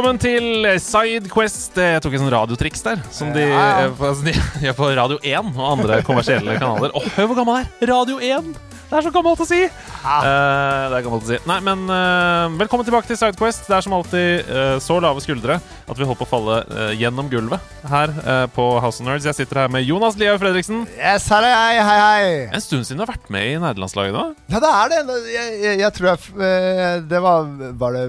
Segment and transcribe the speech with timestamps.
[0.00, 1.74] Velkommen til Sidequest.
[1.76, 3.02] Jeg tok en sånn radiotriks der.
[3.12, 3.84] Som de Ja, ja.
[3.84, 4.32] eh, på- altså,
[4.64, 6.90] gjør på Radio 1 og andre kommersielle kanaler.
[6.96, 7.66] Åh, hør hvor gammel er!
[7.86, 8.54] Radio 1!
[8.90, 9.58] Det er så gammelt å si!
[9.60, 11.36] Eh, det er gammelt å si.
[11.46, 13.68] Nei, men eh, velkommen tilbake til Sidequest.
[13.68, 16.94] Det er som alltid eh, så lave skuldre at vi holder på å falle eh,
[16.98, 17.60] gjennom gulvet
[17.92, 19.28] her eh, på House of Nerds.
[19.28, 20.86] Jeg sitter her med Jonas Liau Fredriksen.
[20.96, 21.84] Yes, her er jeg.
[21.86, 22.32] Hei, hei.
[22.56, 24.24] En stund siden du har vært med i nederlandslaget nå.
[24.56, 25.20] Ja, det er det.
[25.36, 27.52] Jeg, jeg, jeg tror jeg eh, Det var
[27.84, 28.06] Var det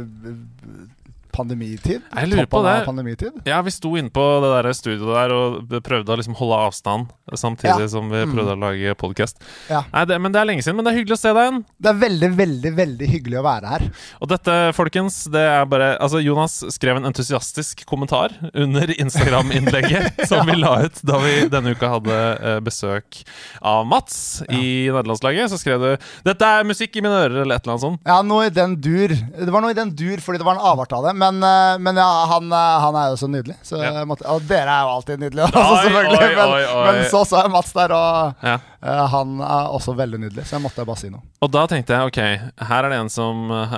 [1.33, 2.01] pandemitid?
[2.11, 2.75] Jeg lurer på det.
[2.85, 3.39] Pandemitid?
[3.47, 7.11] Ja, vi sto inne på det der studioet der og prøvde å liksom holde avstand
[7.33, 7.87] samtidig Ja.
[7.87, 9.39] som vi prøvde å lage podkast.
[9.69, 9.83] Ja.
[9.93, 11.59] Nei, det, men det er lenge siden, men det er hyggelig å se deg igjen.
[11.79, 13.85] Det er veldig, veldig veldig hyggelig å være her.
[14.21, 20.45] Og dette, folkens, det er bare Altså, Jonas skrev en entusiastisk kommentar under Instagram-innlegget som
[20.47, 23.21] vi la ut da vi denne uka hadde eh, besøk
[23.61, 25.51] av Mats i nederlandslaget.
[25.51, 25.89] Så skrev du
[26.25, 28.01] 'Dette er musikk i mine ører', eller et eller annet sånt.
[28.07, 29.09] Ja, noe i den dur.
[29.11, 31.15] Det var noe i den dur fordi det var en avart av det.
[31.21, 33.55] Men, eh, men ja, han, eh, han er jo så nydelig.
[33.67, 34.03] Så Ja.
[34.09, 36.17] måtte, og dere er jo alltid nydelige, også, Oi, selvfølgelig.
[36.17, 36.85] oi, men, oi, oi.
[36.87, 38.55] men så så jeg Mats der, og Ja.
[38.81, 40.45] uh, han er også veldig nydelig.
[40.49, 41.21] Så jeg måtte bare si noe.
[41.45, 42.19] Og da tenkte jeg ok,
[42.71, 43.75] her er det en som uh,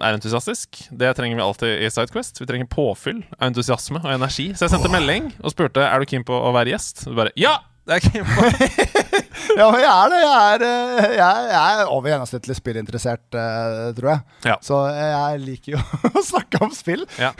[0.00, 0.86] er entusiastisk.
[0.90, 2.40] Det trenger vi alltid i Sidequest.
[2.40, 4.50] Vi trenger påfyll av entusiasme og energi.
[4.56, 7.06] Så jeg sendte melding og spurte er du keen på å være gjest.
[7.06, 7.58] Og du bare ja!
[7.88, 9.20] Det er jeg keen på.
[9.58, 10.20] Ja, men jeg er det.
[10.20, 14.20] Jeg er, eh, jeg er, jeg er over gjennomsnittlig spillinteressert, eh, tror jeg.
[14.46, 14.56] Ja.
[14.64, 15.80] Så jeg liker jo
[16.20, 17.04] å snakke om spill.
[17.20, 17.32] Ja.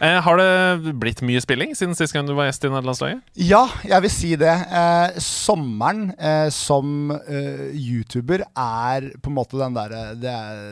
[0.00, 3.22] Eh, har det blitt mye spilling siden sist gang du var gjest i nederlandslaget?
[3.48, 4.54] Ja, jeg vil si det.
[4.68, 10.62] Eh, sommeren eh, som eh, YouTuber er på en måte den derre det er,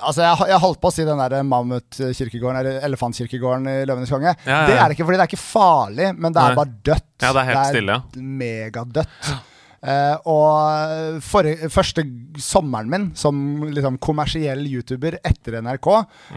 [0.00, 4.32] Altså, jeg, jeg holdt på å si den derre mammutkirkegården, eller elefantkirkegården i Løvenes konge.
[4.46, 6.58] Ja, Det er det ikke fordi det er ikke farlig, men det er Nei.
[6.58, 7.04] bare dødt.
[7.22, 9.14] Ja, det er helt stille, Megadødt.
[9.86, 12.02] Eh, og for, første
[12.42, 13.36] sommeren min som
[13.70, 15.88] liksom kommersiell YouTuber etter NRK,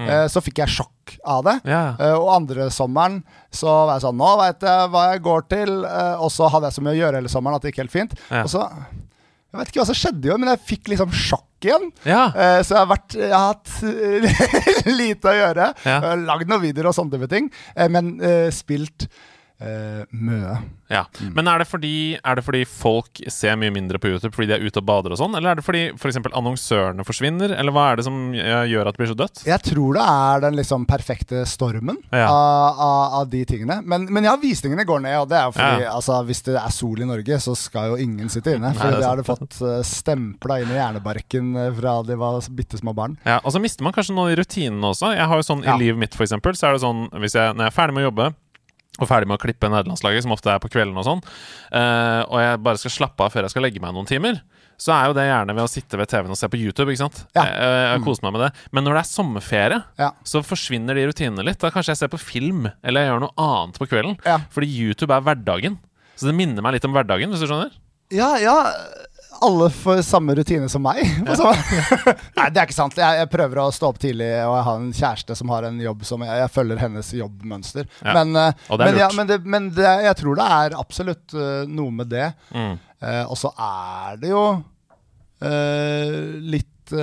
[0.05, 1.55] eh, så fikk jeg sjokk av det.
[1.65, 1.95] Yeah.
[1.97, 5.71] Eh, og andre sommeren så var jeg sånn Nå veit jeg hva jeg går til.
[5.87, 7.95] eh, og så hadde jeg så mye å gjøre hele sommeren at det gikk helt
[7.95, 8.13] fint.
[8.29, 8.43] Yeah.
[8.43, 8.67] Og så
[9.49, 11.87] Jeg vet ikke hva som skjedde jo, men jeg fikk liksom sjokk igjen.
[12.05, 12.27] Ja.
[12.35, 13.71] Uh, så jeg har vært Jeg har hatt
[15.01, 15.71] lite å gjøre.
[15.89, 15.97] Ja.
[16.05, 18.13] Uh, Lagd noen videoer og sånne type ting, Uh, men
[18.53, 19.07] spilt
[19.61, 20.57] eh, mye.
[20.89, 21.03] ja.
[21.35, 21.91] Men er det, fordi,
[22.23, 25.13] er det fordi folk ser mye mindre på YouTube fordi de er ute og bader
[25.15, 25.35] og sånn?
[25.37, 26.19] Eller er det fordi f.eks.
[26.31, 27.53] annonsørene forsvinner?
[27.57, 29.43] Eller hva er det som eh, gjør at det blir så dødt?
[29.49, 32.27] Jeg tror det er den liksom perfekte stormen Ja.
[32.31, 33.79] av, av, av de tingene.
[33.85, 35.93] Men, men ja, visningene går ned, og det er jo fordi Ja.
[35.95, 38.73] altså, hvis det er sol i Norge, så skal jo ingen sitte inne.
[38.77, 42.39] For det det har de fått uh, stempla inn i hjernebarken eh, fra de var
[42.55, 43.15] bitte små barn.
[43.27, 45.13] Ja, Og så mister man kanskje noe i rutinene også.
[45.15, 45.63] Jeg har jo sånn.
[45.63, 47.95] I livet mitt for eksempel, så er det sånn hvis jeg, når jeg er ferdig
[47.97, 48.27] med å jobbe
[48.99, 51.21] og ferdig med å klippe nederlandslaget, som ofte er på kvelden og sånn,
[51.73, 54.41] uh, og jeg bare skal slappe av før jeg skal legge meg noen timer,
[54.79, 56.87] så er jo det gjerne ved å sitte ved TV-en og se på YouTube.
[56.93, 57.17] ikke sant?
[57.35, 57.43] Ja.
[57.43, 58.51] Jeg, jeg, jeg koser meg med det.
[58.71, 60.07] Men når det er sommerferie, Ja.
[60.23, 61.59] så forsvinner de rutinene litt.
[61.59, 64.15] Da kanskje jeg ser på film, eller jeg gjør noe annet på kvelden.
[64.23, 64.37] Ja.
[64.55, 65.75] Fordi YouTube er hverdagen.
[66.15, 67.75] Så det minner meg litt om hverdagen, hvis du skjønner?
[68.15, 68.55] Ja, ja.
[69.45, 70.99] Alle får samme rutine som meg.
[71.29, 71.35] Ja.
[71.39, 71.55] samme-
[72.39, 72.97] Nei, det er ikke sant.
[72.99, 75.79] Jeg, jeg prøver å stå opp tidlig, og jeg har en kjæreste som har en
[75.83, 77.87] jobb som jeg, jeg følger hennes jobbmønster.
[78.03, 78.15] Ja.
[78.19, 81.91] Men, eh, men, ja, men, det, men det, jeg tror det er absolutt uh, noe
[82.01, 82.27] med det.
[82.55, 82.75] Mm.
[82.99, 84.43] Uh, og så er det jo
[85.43, 86.17] uh,
[86.55, 86.95] litt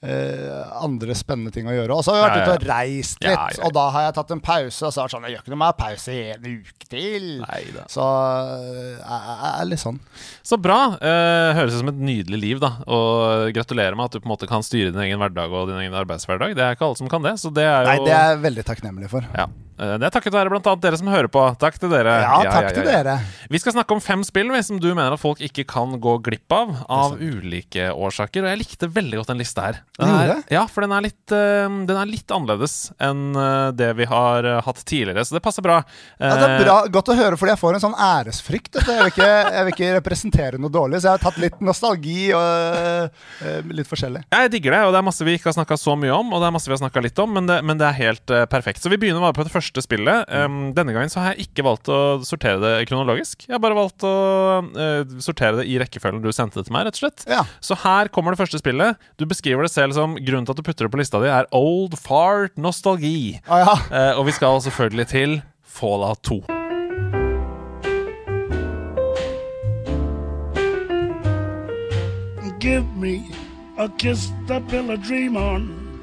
[0.00, 1.96] andre spennende ting å gjøre.
[1.98, 3.64] Og så har jeg vært Ja, ute og reist litt, ja, ja.
[3.66, 4.80] og da har jeg tatt en pause.
[4.86, 7.26] Og så har jeg sånn Jeg gjør ikke noe med pause i en uke til.
[7.42, 7.86] Neida.
[7.90, 9.98] Så eh, jeg er litt sånn.
[10.46, 10.78] Så bra.
[11.02, 12.76] Eh, høres ut som et nydelig liv, da.
[12.86, 15.82] Og gratulerer med at du på en måte kan styre din egen hverdag og din
[15.82, 16.54] egen arbeidshverdag.
[16.54, 18.44] Det er ikke alle som kan det, så det er jo Nei, det er jeg
[18.46, 19.26] veldig takknemlig for.
[19.34, 19.50] ja.
[19.78, 21.42] Eh, Det er takket være annet dere som hører på.
[21.60, 22.14] Takk til dere.
[22.24, 23.18] Ja, takk til dere.
[23.50, 26.52] Vi skal snakke om fem spill som du mener at folk ikke kan gå glipp
[26.52, 28.42] av av ulike årsaker.
[28.42, 29.80] Og jeg likte veldig godt den lista her.
[29.98, 33.92] Den er, ja, for den er, litt, eh, den er litt annerledes enn eh, det
[33.98, 35.80] vi har hatt tidligere, så det passer bra.
[36.18, 38.78] Ja, det er bra, Godt å høre, fordi jeg får en sånn æresfrykt.
[38.80, 42.30] Jeg vil, ikke, jeg vil ikke representere noe dårlig, så jeg har tatt litt nostalgi
[42.36, 44.24] og litt forskjellig.
[44.32, 46.42] Jeg digger det, og det er masse vi ikke har snakka så mye om, og
[46.42, 48.82] det er masse vi har snakka litt om, men det, men det er helt perfekt.
[48.82, 50.24] Så vi begynner bare på det første første spillet.
[50.32, 53.44] Um, denne gangen så har jeg ikke valgt å sortere det kronologisk.
[53.46, 54.12] Jeg har bare valgt å
[54.64, 57.26] uh, sortere det i rekkefølgen du sendte det til meg, rett og slett.
[57.28, 57.44] Ja.
[57.60, 58.98] Så her kommer det første spillet.
[59.20, 61.48] Du beskriver det selv som grunnen til at du putter det på lista di, er
[61.52, 63.40] old fart nostalgi.
[63.46, 63.74] Ah, ja.
[63.92, 66.42] Uh, og vi skal selvfølgelig til Fallout 2.
[72.58, 73.30] Give me
[73.78, 76.02] a kiss to build a dream on,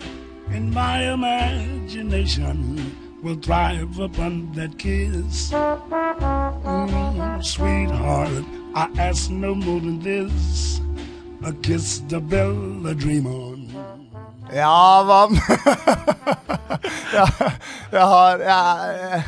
[0.49, 5.49] in my imagination will thrive upon that kiss.
[5.51, 8.45] Mm, sweetheart,
[8.75, 10.79] I ask no more than this
[11.43, 13.65] a kiss the bell, a dream on.
[14.53, 15.33] Ja, mann.
[17.17, 17.25] ja,
[17.91, 19.23] jeg har jeg, jeg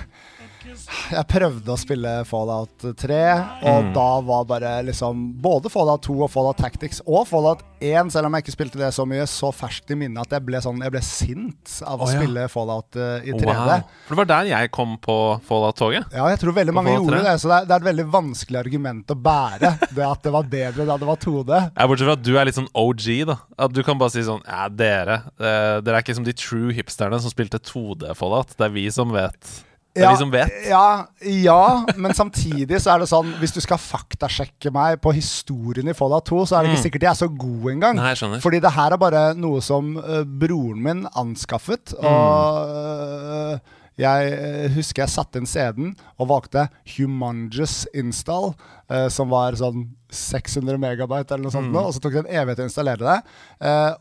[1.32, 3.22] prøvde å spille Fallout 3,
[3.70, 8.30] og da var bare liksom både Fallout 2 og Fallout Tactics og Fallout 1, selv
[8.30, 10.80] om jeg ikke spilte det så mye, så ferskt i minnet at jeg ble sånn
[10.82, 12.18] Jeg ble sint av å oh, ja.
[12.18, 13.52] spille Fallout eh, i 3D.
[13.52, 13.84] Wow.
[14.08, 15.18] For det var der jeg kom på
[15.48, 16.10] Fallout-toget.
[16.16, 18.08] Ja, jeg tror veldig På mange gjorde det, så det er, det er et veldig
[18.18, 19.74] vanskelig argument å bære.
[19.98, 21.52] Det at det var bedre da det var 2D.
[21.74, 23.38] Ja, Bortsett fra at du er litt sånn OG, da.
[23.66, 25.22] At du kan bare si sånn Ja, dere.
[25.40, 28.54] eh, dere er ikke som de true hipsterne som spilte 2D-Fallout.
[28.58, 29.54] Det er vi som vet.
[29.98, 30.54] Er vi som vet.
[30.68, 31.62] Ja, ja,
[31.98, 36.28] men samtidig så er det sånn Hvis du skal faktasjekke meg på historien i Fallout
[36.30, 37.98] 2, så er det ikke sikkert jeg er så god engang.
[37.98, 38.04] Mm.
[38.04, 38.44] Nei, skjønner.
[38.44, 41.96] Fordi det her er bare noe som uh, broren min anskaffet.
[41.98, 42.08] Mm.
[42.12, 48.52] Og uh, jeg eh, husker jeg satte inn CD-en og valgte Humongous Install,
[48.94, 51.72] uh, som var sånn 600 megabyte eller noe sånt.
[51.72, 51.80] Mm.
[51.80, 53.18] nå, Og så tok det en evighet å installere det.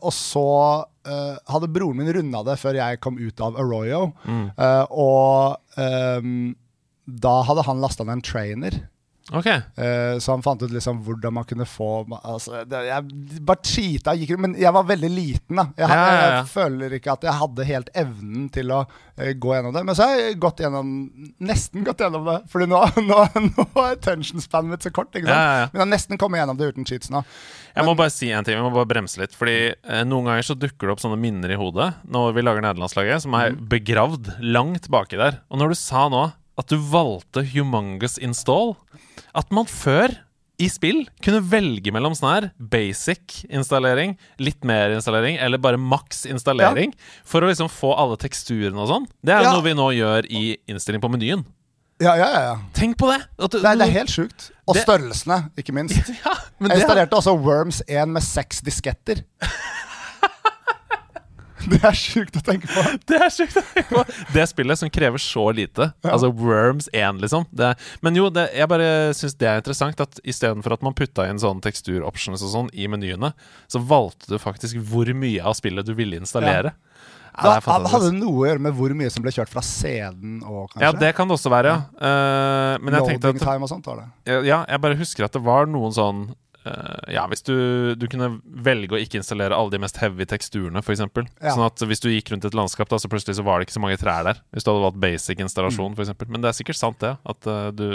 [0.05, 0.45] Og så
[1.07, 4.11] eh, hadde broren min runda det før jeg kom ut av Arroyo.
[4.27, 4.45] Mm.
[4.59, 6.55] uh, og um,
[7.07, 8.79] da hadde han lasta ned en trainer.
[9.35, 9.47] Ok.
[9.75, 14.13] Uh, så han fant ut liksom hvordan man kunne få altså, det, Jeg bare cheata,
[14.15, 15.59] gikk, men jeg var veldig liten.
[15.59, 16.29] da Jeg, Ja, ja, ja.
[16.37, 19.83] jeg føler ikke at jeg hadde helt evnen til å uh, gå gjennom det.
[19.89, 20.93] Men så har jeg gått gjennom
[21.43, 22.37] nesten gått gjennom det.
[22.53, 23.19] Fordi nå, nå,
[23.49, 25.11] nå er attention spanet mitt så kort.
[25.17, 27.23] Men jeg har nesten kommet gjennom det uten cheats nå.
[27.75, 29.35] Jeg må bare si en ting, jeg må bare bremse litt.
[29.37, 32.63] Fordi uh, Noen ganger så dukker det opp sånne minner i hodet når vi lager
[32.63, 35.41] nederlandslaget, som er begravd langt baki der.
[35.51, 38.73] Og når du sa nå at du valgte Humongous Install
[39.35, 40.13] At man før
[40.59, 46.23] i spill kunne velge mellom sånn her basic installering, litt mer installering, eller bare maks
[46.25, 49.05] installering, for å liksom få alle teksturene og sånn.
[49.23, 49.51] Det er Ja.
[49.53, 51.45] noe vi nå gjør i innstilling på menyen.
[52.01, 52.55] Ja, ja, ja, ja.
[52.73, 53.23] Tenk på det!
[53.37, 54.51] Du- Det, er, det er helt sjukt.
[54.67, 55.97] Og Det- størrelsene, ikke minst.
[56.25, 59.23] ja, men Jeg det, installerte også Worms 1 med seks disketter.
[61.73, 62.83] det er sjukt å tenke på.
[63.09, 64.03] Det er sjukt å tenke på!
[64.33, 65.91] Det spillet som krever så lite.
[66.05, 67.47] Altså Worms 1, liksom.
[67.51, 67.73] Det,
[68.05, 71.41] men jo, det, jeg bare syns det er interessant at istedenfor at man putta inn
[71.41, 73.33] sånne teksturoptions og sånn i menyene,
[73.71, 76.73] så valgte du faktisk hvor mye av spillet du ville installere.
[76.73, 76.83] Ja.
[77.37, 80.39] Da, det hadde det noe å gjøre med hvor mye som ble kjørt fra CD-en?
[80.81, 81.83] Ja, det kan det også være, ja.
[81.93, 84.07] Uh, men jeg tenkte Loading at time og sånt var det.
[84.47, 86.23] Ja, jeg bare husker at det var noen sånn
[87.13, 87.53] Ja, hvis du,
[87.99, 91.03] du kunne velge å ikke installere alle de mest heavy teksturene, f.eks.
[91.41, 91.53] Ja.
[91.53, 93.77] Sånn at hvis du gikk rundt et landskap, da, så plutselig så var det ikke
[93.77, 94.41] så mange trær der.
[94.55, 96.01] Hvis du hadde valgt basic installasjon, Mm.
[96.03, 97.13] eksempel Men det er sikkert sant, det.
[97.27, 97.85] At eh, du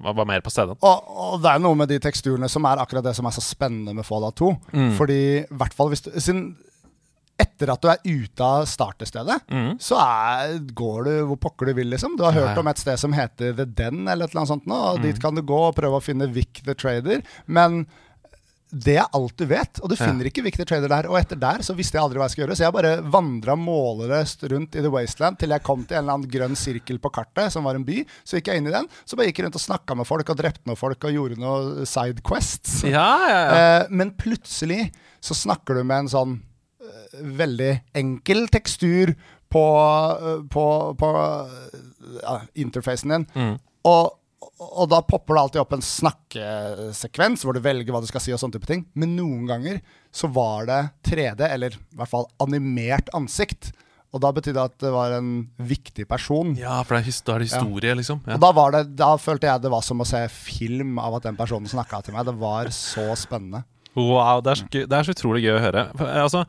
[0.00, 0.76] var, var mer på stedet.
[0.80, 3.44] Og, og det er noe med de teksturene som er akkurat det som er så
[3.44, 4.52] spennende med Fallout 2.
[4.72, 4.92] Mm.
[4.98, 6.56] Fordi i hvert fall hvis du siden
[7.38, 9.36] etter at du er ute av startestedet,
[9.78, 12.16] så er, går du hvor pokker du vil, liksom.
[12.18, 12.38] Du har Mm.
[12.40, 12.60] Ja, hørt ja.
[12.60, 15.02] om et sted som heter The Den, eller et eller annet sånt nå, og Mm.
[15.06, 17.22] dit kan du gå og prøve å finne Vic the Trader.
[17.46, 17.86] Men
[18.70, 20.04] det er alt du vet, og du Ja.
[20.06, 21.06] finner ikke Vic the Trader der.
[21.08, 23.54] Og etter der så visste jeg aldri hva jeg skulle gjøre, så jeg bare vandra
[23.56, 27.10] målløst rundt i The Wasteland til jeg kom til en eller annen grønn sirkel på
[27.10, 28.04] kartet, som var en by.
[28.26, 30.28] Så gikk jeg inn i den, så bare gikk jeg rundt og snakka med folk
[30.28, 32.82] og drepte noen folk og gjorde noen sidequests.
[32.84, 33.80] Ja, ja, ja.
[33.80, 36.40] Eh, men plutselig så snakker du med en sånn
[37.12, 39.14] veldig enkel tekstur
[39.48, 39.64] på,
[40.52, 40.64] på,
[40.98, 41.10] på
[42.22, 43.26] ja, interfacen din.
[43.34, 43.56] Mm.
[43.88, 44.14] Og,
[44.58, 48.34] og da popper det alltid opp en snakkesekvens hvor du velger hva du skal si.
[48.34, 49.80] og sånne type ting Men noen ganger
[50.14, 53.72] så var det 3D, eller i hvert fall animert ansikt.
[54.08, 56.54] Og da betydde det at det var en viktig person.
[56.56, 58.22] ja, for det er, da er det historie, liksom.
[58.24, 58.38] Ja.
[58.38, 61.28] Og da, var det, da følte jeg det var som å se film av at
[61.28, 62.24] den personen snakka til meg.
[62.28, 63.66] Det var så spennende.
[63.98, 65.84] Wow, det er, så, det er så utrolig gøy å høre.
[66.22, 66.46] Altså,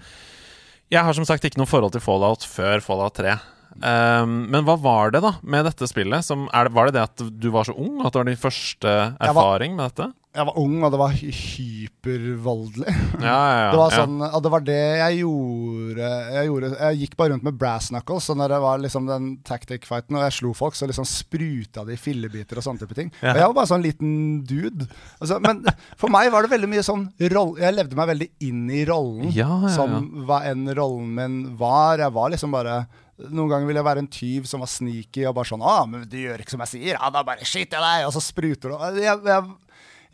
[0.90, 3.38] jeg har som sagt ikke noe forhold til Fallout før Fallout 3.
[3.80, 6.26] Um, men hva var det da med dette spillet?
[6.26, 8.02] Som, er det, var det det at du var så ung?
[8.02, 10.10] At det var din første erfaring med dette?
[10.30, 12.92] Jeg var ung, og det var hypervoldelig.
[13.18, 13.70] Ja, ja, ja.
[13.74, 16.10] Det var sånn, og det var det jeg gjorde.
[16.36, 18.28] Jeg, gjorde, jeg gikk bare rundt med brass knuckles.
[18.30, 21.98] Og når det var liksom den tactic-fighten og jeg slo folk, så liksom spruta de
[21.98, 23.10] fillebiter og sånne type ting.
[23.24, 24.12] Og jeg var bare sånn liten
[24.46, 24.86] dude.
[25.18, 25.64] Altså, men
[25.98, 29.34] for meg var det veldig mye sånn roll, Jeg levde meg veldig inn i rollen.
[29.74, 29.98] Som
[30.30, 32.06] hva enn rollen min var.
[32.06, 32.84] Jeg var liksom bare
[33.20, 36.06] Noen ganger ville jeg være en tyv som var sneaky og bare sånn ah, men
[36.08, 38.72] du gjør ikke som jeg sier.' Ja, da bare skyter jeg deg, og så spruter
[38.72, 39.02] du.
[39.04, 39.50] Jeg, jeg,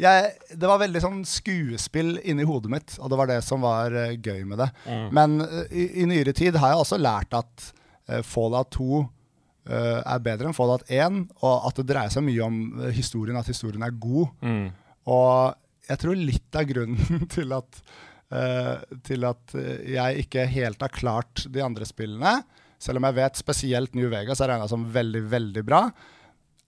[0.02, 3.94] jeg, det var veldig sånn skuespill inni hodet mitt, og det var det som var
[3.96, 4.70] uh, gøy med det.
[5.16, 7.70] Men uh, i, i nyere tid har jeg også lært at
[8.12, 12.44] uh, Fallout 2 eh, er bedre enn Fallout 1, og at det dreier seg mye
[12.44, 12.58] om
[12.94, 14.36] historien, at historien er god.
[14.44, 14.68] Mm.
[15.16, 17.80] Og jeg tror litt av grunnen til at,
[19.06, 19.54] til at
[19.86, 22.40] jeg ikke helt har klart de andre spillene,
[22.82, 25.82] selv om jeg vet spesielt New Vegas er regna som veldig, veldig bra,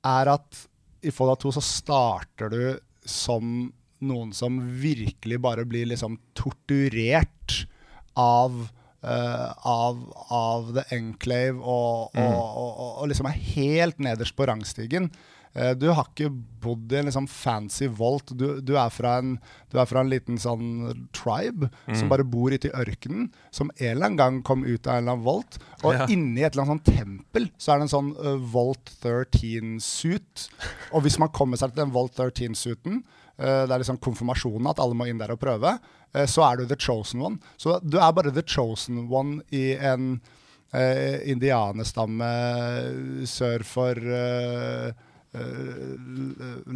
[0.08, 0.66] er at
[1.06, 2.62] i Fallout 2 så starter du
[3.10, 7.64] som noen som virkelig bare blir liksom torturert
[8.14, 10.00] av Uh, av,
[10.34, 15.12] av The Enclave og, og, og, og, og liksom er helt nederst på rangstigen.
[15.58, 16.30] Eh, Du har ikke
[16.62, 18.30] bodd i en liksom fancy volt.
[18.38, 19.36] Du, du, er fra en,
[19.72, 23.32] du er fra en liten sånn tribe som bare bor ute i ørkenen.
[23.56, 25.58] Som en eller annen gang kom ut av en eller annen volt.
[25.84, 26.06] Og Ja.
[26.14, 30.48] inni et eller annet sånn tempel så er det en sånn uh, Volt 13-suit.
[30.94, 33.02] Og hvis man kommer seg til den Volt 13-suiten,
[33.40, 36.58] uh, det er liksom konfirmasjonen at alle må inn der og prøve, uh, så er
[36.62, 37.40] du the chosen one.
[37.58, 40.18] Så du er bare the chosen one i en
[40.74, 42.32] uh, indianestamme
[43.30, 43.96] sør for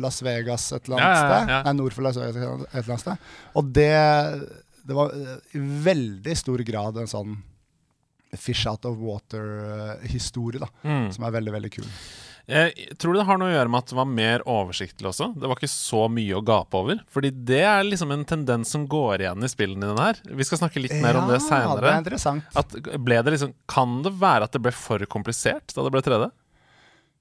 [0.01, 1.45] Las Vegas et eller annet Ja, ja, ja, ja.
[1.45, 1.69] sted.
[1.69, 3.29] Nei, nord for Las Vegas et eller annet sted.
[3.59, 3.91] Og det,
[4.87, 7.37] det var uh, i veldig stor grad en sånn
[8.39, 10.69] fish out of water-historie, da.
[10.87, 11.09] Mm.
[11.11, 11.87] Som er veldig, veldig kul.
[12.51, 15.27] Jeg tror det har noe å gjøre med at det var mer oversiktlig også.
[15.39, 17.01] Det var ikke så mye å gape over.
[17.13, 20.19] Fordi det er liksom en tendens som går igjen i spillene dine her.
[20.25, 21.93] Vi skal snakke litt mer om det det seinere.
[22.01, 22.41] er.
[22.59, 22.75] At
[23.05, 26.31] ble det liksom Kan det være at det ble for komplisert da det ble 3D?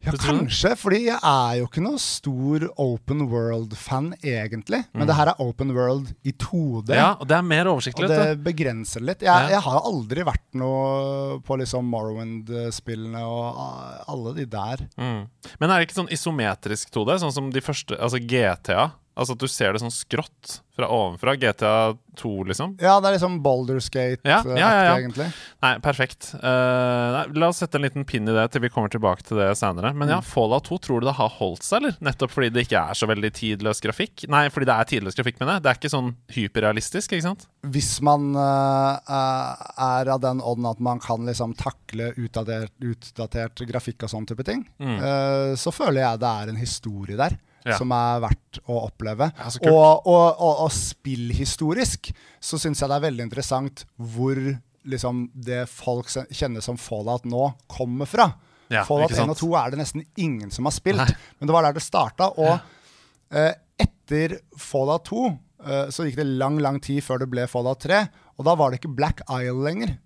[0.00, 4.78] Ja, kanskje, fordi jeg er jo ikke noe stor open world-fan, egentlig.
[4.96, 6.88] Men det her er open world i 2D.
[6.88, 6.96] Mm.
[6.96, 8.08] Ja, og det er mer oversiktlig.
[8.08, 9.20] Og det begrenser litt.
[9.20, 9.50] Jeg, Ja.
[9.58, 14.86] jeg har aldri vært noe på liksom Morrowind-spillene og alle de der.
[14.96, 15.28] Mm.
[15.60, 18.92] Men er det ikke sånn isometrisk 2D, sånn som de første Altså GTA?
[19.18, 21.34] Altså at du ser det sånn skrått fra ovenfra?
[21.36, 21.70] GTA
[22.16, 22.76] 2, liksom?
[22.80, 24.92] Ja, det er liksom Boulderskate, Ja, ja, ja, ja.
[25.00, 25.26] egentlig.
[25.60, 26.30] Nei, perfekt.
[26.38, 29.36] Uh, nei, la oss sette en liten pinn i det til vi kommer tilbake til
[29.42, 29.90] det senere.
[29.92, 30.14] Men Mm.
[30.14, 31.98] ja, Fallout 2, tror du det har holdt seg, eller?
[32.00, 34.24] Nettopp fordi det ikke er så veldig tidløs grafikk?
[34.32, 35.62] Nei, fordi det er tidløs grafikk, mener jeg.
[35.66, 37.46] Det er ikke sånn hyperrealistisk, ikke sant?
[37.66, 44.06] Hvis man uh, er av den ånden at man kan liksom takle utdatert, utdatert grafikk
[44.06, 47.36] og sånn type ting, eh, så føler jeg det er en historie der.
[47.66, 47.76] Ja.
[47.76, 49.30] Som er verdt å oppleve.
[49.36, 52.08] Ja, og, og, og, og spillhistorisk
[52.40, 54.40] så syns jeg det er veldig interessant hvor
[54.88, 58.30] liksom det folk kjenner som Fallout nå, kommer fra.
[58.70, 61.18] Ja, Fallout 1 og 2 er det nesten ingen som har spilt, Nei.
[61.38, 62.30] men det var der det starta.
[62.38, 63.52] Og eh,
[63.82, 68.04] etter Fallout 2 eh, så gikk det lang, lang tid før det ble Fallout 3.
[68.38, 69.96] Og da var det ikke Black Isle lenger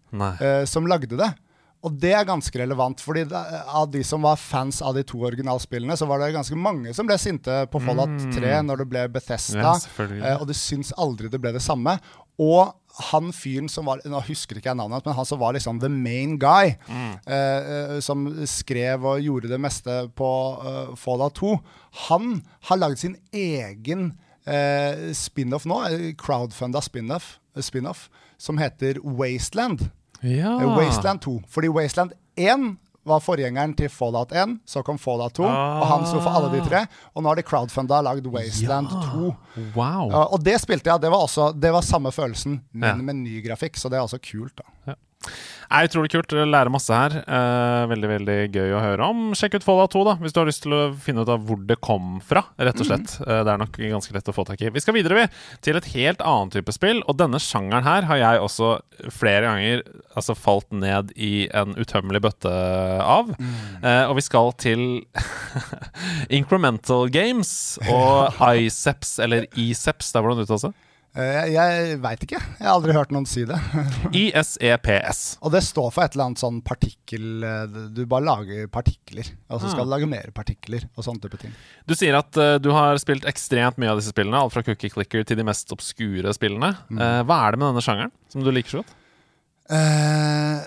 [0.40, 1.30] eh, som lagde det.
[1.84, 5.18] Og det er ganske relevant, fordi det, av de som var fans av de to
[5.28, 9.02] originalspillene, så var det ganske mange som ble sinte på Fallout 3 når det ble
[9.12, 9.74] Bethesda.
[9.76, 10.14] Mm.
[10.16, 11.98] Ja, eh, og de syns aldri det ble det samme.
[12.40, 12.72] Og
[13.10, 15.80] han fyren som var Nå husker ikke jeg navnet hans, men han som var liksom
[15.82, 17.18] the main guy, Mm.
[17.26, 20.30] eh, eh, som skrev og gjorde det meste på
[20.62, 21.52] uh, Fallout 2,
[22.08, 24.12] han har lagd sin egen
[24.46, 25.82] eh, spin-off nå,
[26.20, 29.90] crowdfunda spin-off, spin-off, som heter Wasteland.
[30.24, 30.54] Ja.
[30.62, 31.34] Eh, Wasteland 2.
[31.48, 36.22] Fordi Wasteland 1 var forgjengeren til Fallout 1, så kom Fallout 2, og han sto
[36.24, 36.86] for alle de tre.
[37.12, 39.34] Og nå har de crowdfunda lagd Wasteland 2.
[39.76, 40.08] Wow.
[40.10, 41.02] Ja, og det spilte jeg.
[41.04, 42.94] Det var, også, det var samme følelsen, men Ja.
[43.02, 43.76] med ny grafikk.
[43.76, 44.56] Så det er også kult.
[44.86, 44.94] da
[45.74, 46.32] Er utrolig kult.
[46.34, 47.16] Lærer masse her.
[47.24, 49.22] Eh, veldig veldig gøy å høre om.
[49.36, 51.58] Sjekk ut Fallout 2 da, hvis du har lyst til å finne ut av hvor
[51.66, 52.44] det kom fra.
[52.58, 53.16] rett og slett.
[53.24, 54.70] Eh, det er nok ganske lett å få tak i.
[54.74, 55.26] Vi skal videre vi,
[55.64, 57.02] til et helt annet type spill.
[57.08, 58.70] Og denne sjangeren her har jeg også
[59.10, 62.54] flere ganger altså, falt ned i en utømmelig bøtte
[63.02, 63.34] av.
[63.82, 64.84] Eh, og vi skal til
[66.38, 70.83] Incremental Games og ICEPS, eller ICEPS, det er hvordan det uttales.
[71.14, 72.40] Eh, Jeg, jeg veit ikke.
[72.58, 73.54] Jeg har aldri hørt noen si det.
[74.24, 75.20] ISEPS.
[75.46, 79.30] Og det står for et eller annet sånn partikkel eh, Du bare lager partikler.
[79.48, 79.86] Og så skal Ah.
[79.86, 81.54] du lage mer partikler og sånne type ting.
[81.86, 84.90] Du sier at uh, du har spilt ekstremt mye av disse spillene, alt fra Cookie
[84.90, 86.72] Clicker til de mest obskure spillene.
[86.90, 88.94] Eh, hva er det med denne sjangeren som du liker så godt?
[89.70, 90.58] Eh,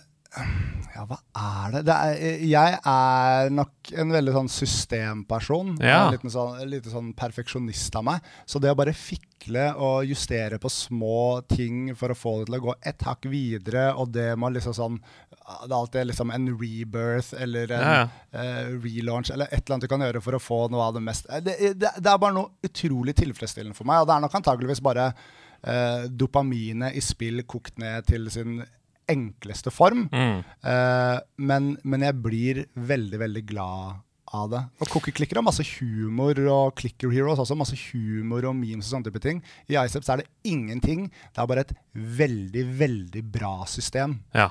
[0.98, 1.82] ja, hva er det?
[1.86, 5.76] det er, jeg er nok en veldig sånn systemperson.
[5.84, 6.08] Ja.
[6.14, 8.30] Liten sånn, en sånn perfeksjonist av meg.
[8.50, 12.58] Så det å bare fikle og justere på små ting for å få det til
[12.58, 15.00] å gå ett hakk videre, og det må liksom sånn
[15.38, 18.00] Det er alltid liksom en rebirth eller en Ja,
[18.36, 21.04] uh, relaunch eller et eller annet du kan gjøre for å få noe av det
[21.06, 24.26] mest Eh, Det, det, det er bare noe utrolig tilfredsstillende for meg, og det er
[24.26, 25.12] nok antageligvis bare
[25.58, 28.60] Uh, dopaminet i spill kokt ned til sin
[29.10, 30.08] enkleste form.
[30.12, 30.42] Mm.
[30.66, 34.04] Uh, men, men jeg blir veldig, veldig glad
[34.36, 34.62] av det.
[34.82, 37.58] Og Cookie Clicker har masse humor, og Clicker Heroes også.
[37.60, 39.42] Masse humor og memes og sånne type ting.
[39.72, 41.08] I Iceps er det ingenting.
[41.32, 44.20] Det er bare et veldig, veldig bra system.
[44.36, 44.50] Ja.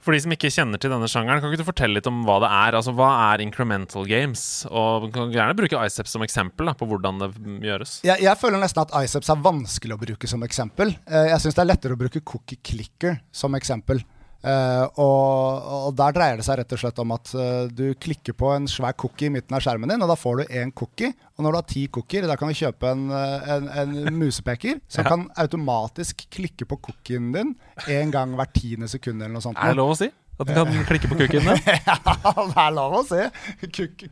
[0.00, 2.38] For de som ikke kjenner til denne sjangeren, kan ikke du fortelle litt om hva
[2.40, 2.76] det er?
[2.78, 4.44] Altså, Hva er incremental games?
[4.70, 7.30] Og man kan gjerne bruke Iceps som eksempel da, på hvordan det
[7.68, 7.98] gjøres.
[8.08, 10.94] Jeg, jeg føler nesten at Iceps er vanskelig å bruke som eksempel.
[11.04, 14.00] Eh, jeg syns det er lettere å bruke Cookie Clicker som eksempel.
[14.40, 18.32] Eh, og, og der dreier det seg rett og slett om at uh, du klikker
[18.32, 21.12] på en svær cookie i midten av skjermen din, og da får du én cookie.
[21.36, 24.80] Og når du har ti cookier, da kan du kjøpe en, eh, en, en musepeker
[24.92, 25.10] som Ja.
[25.12, 27.52] kan automatisk klikke på cookien din
[27.88, 29.60] en gang hvert tiende sekund eller noe sånt.
[29.60, 30.08] Er det lov å si?
[30.40, 31.50] At du kan klikke på din?
[31.90, 31.98] Ja,
[32.32, 33.20] det er lov å si.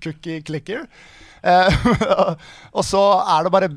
[0.04, 0.84] Cookie clicker.
[1.38, 2.34] Uh,
[2.76, 3.68] og så er det bare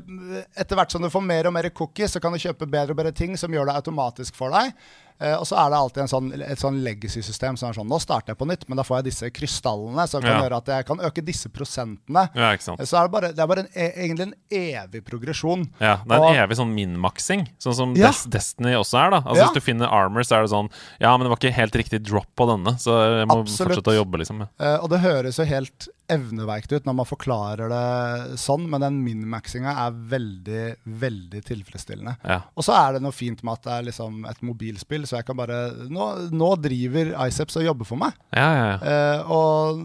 [0.58, 2.98] Etter hvert som du får mer og mer cookies, så kan du kjøpe bedre og
[2.98, 4.74] bedre ting som gjør det automatisk for deg.
[5.22, 8.00] Eh, og så er det alltid en sånn, et sånn legacy-system som er sånn Nå
[8.02, 10.40] starter jeg på nytt, men da får jeg disse krystallene som kan Ja.
[10.42, 12.28] gjøre at jeg kan øke disse prosentene.
[12.34, 12.80] Ja, sant.
[12.80, 15.68] Så er det bare, det er bare en, e- egentlig en evig progresjon.
[15.80, 18.08] Ja, Det er Og- en evig sånn min-maksing, sånn som Ja.
[18.08, 19.10] Des Destiny også er.
[19.10, 19.44] da Altså.
[19.46, 22.02] Hvis du finner armor, så er det sånn Ja, men det var ikke helt riktig
[22.02, 23.76] drop på denne, så jeg må Absolutt.
[23.76, 24.48] fortsette å jobbe, liksom.
[24.58, 29.02] Eh, og det høres jo helt evneverkt ut når man forklarer det sånn, men den
[29.04, 32.16] min-maxinga er veldig, veldig tilfredsstillende.
[32.26, 32.40] Ja.
[32.56, 35.28] Og så er det noe fint med at det er liksom et mobilspill, så jeg
[35.28, 35.60] kan bare
[35.92, 38.16] Nå, nå driver Iceps og jobber for meg.
[38.32, 38.76] Ja, ja, ja.
[38.92, 39.80] Eh, og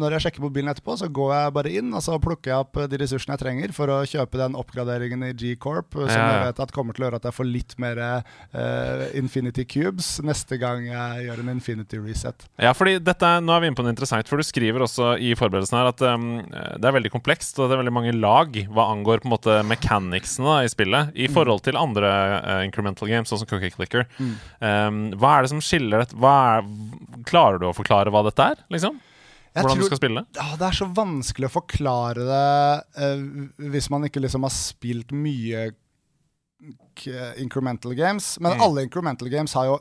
[0.00, 2.80] når jeg sjekker mobilen etterpå, så går jeg bare inn og så plukker jeg opp
[2.90, 6.30] de ressursene jeg trenger for å kjøpe den oppgraderingen i G-Corp, som Ja, ja.
[6.38, 10.12] jeg vet at kommer til å gjøre at jeg får litt mer eh, Infinity Cubes
[10.24, 12.46] neste gang jeg gjør en Infinity Reset.
[12.60, 15.12] Ja, fordi dette er, Nå er vi inne på noe interessant, for du skriver også
[15.20, 18.56] i forberedelsen her at um, det er veldig komplekst, og det er veldig mange lag
[18.70, 22.10] hva angår på en måte mechanicsene i spillet, i forhold til andre
[22.40, 24.06] uh, incremental games, sånn som Cookie Clicker.
[24.60, 26.16] Um, hva er det som skiller dette?
[26.20, 26.66] Er,
[27.24, 28.98] klarer du å forklare hva dette er, liksom?
[29.50, 30.22] Jeg Hvordan du skal spille?
[30.36, 32.42] Ja, det er så vanskelig å forklare det
[33.00, 33.22] uh,
[33.72, 35.70] hvis man ikke liksom har spilt mye
[37.40, 38.38] incremental games.
[38.40, 38.60] Men Mm.
[38.62, 39.78] alle incremental games har jo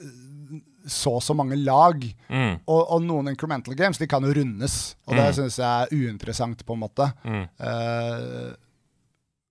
[0.00, 2.00] eh, så og så mange lag.
[2.30, 5.34] Mm, Og, og noen incremental games de kan jo rundes, og det Mm.
[5.36, 7.12] syns jeg er uinteressant, på en måte.
[7.24, 7.44] mm.
[7.60, 8.54] Uh,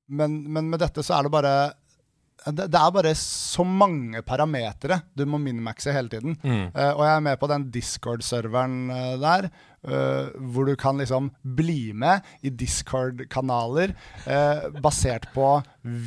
[0.10, 1.74] men, men med dette så er det bare
[2.52, 6.38] det, det er bare så mange parametere du må minimaxe hele tiden.
[6.44, 6.70] Mm.
[6.76, 9.52] Uh, og jeg er med på den Discord-serveren uh, der,
[9.88, 13.94] Uh, hvor du kan liksom bli med i Discord-kanaler
[14.26, 15.52] eh, basert på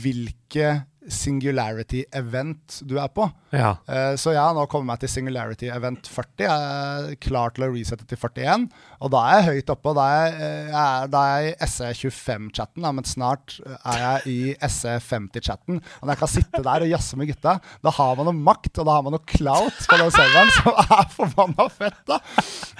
[0.02, 0.72] hvilke
[1.10, 3.26] singularity event du er på.
[3.54, 3.74] Ja.
[3.90, 6.44] Eh, så jeg har nå kommet meg til singularity event 40.
[6.44, 8.68] Jeg er klar til å resette til 41.
[9.00, 9.92] Og da er jeg høyt oppe.
[9.92, 14.38] Og da er jeg, jeg da er jeg i SE25-chatten, men snart er jeg i
[14.70, 15.80] SE50-chatten.
[15.80, 18.72] Og når jeg kan sitte der og jazze med gutta, da har man noe makt,
[18.78, 22.20] og da har man noe clout på den serveren som er forbanna fett, da.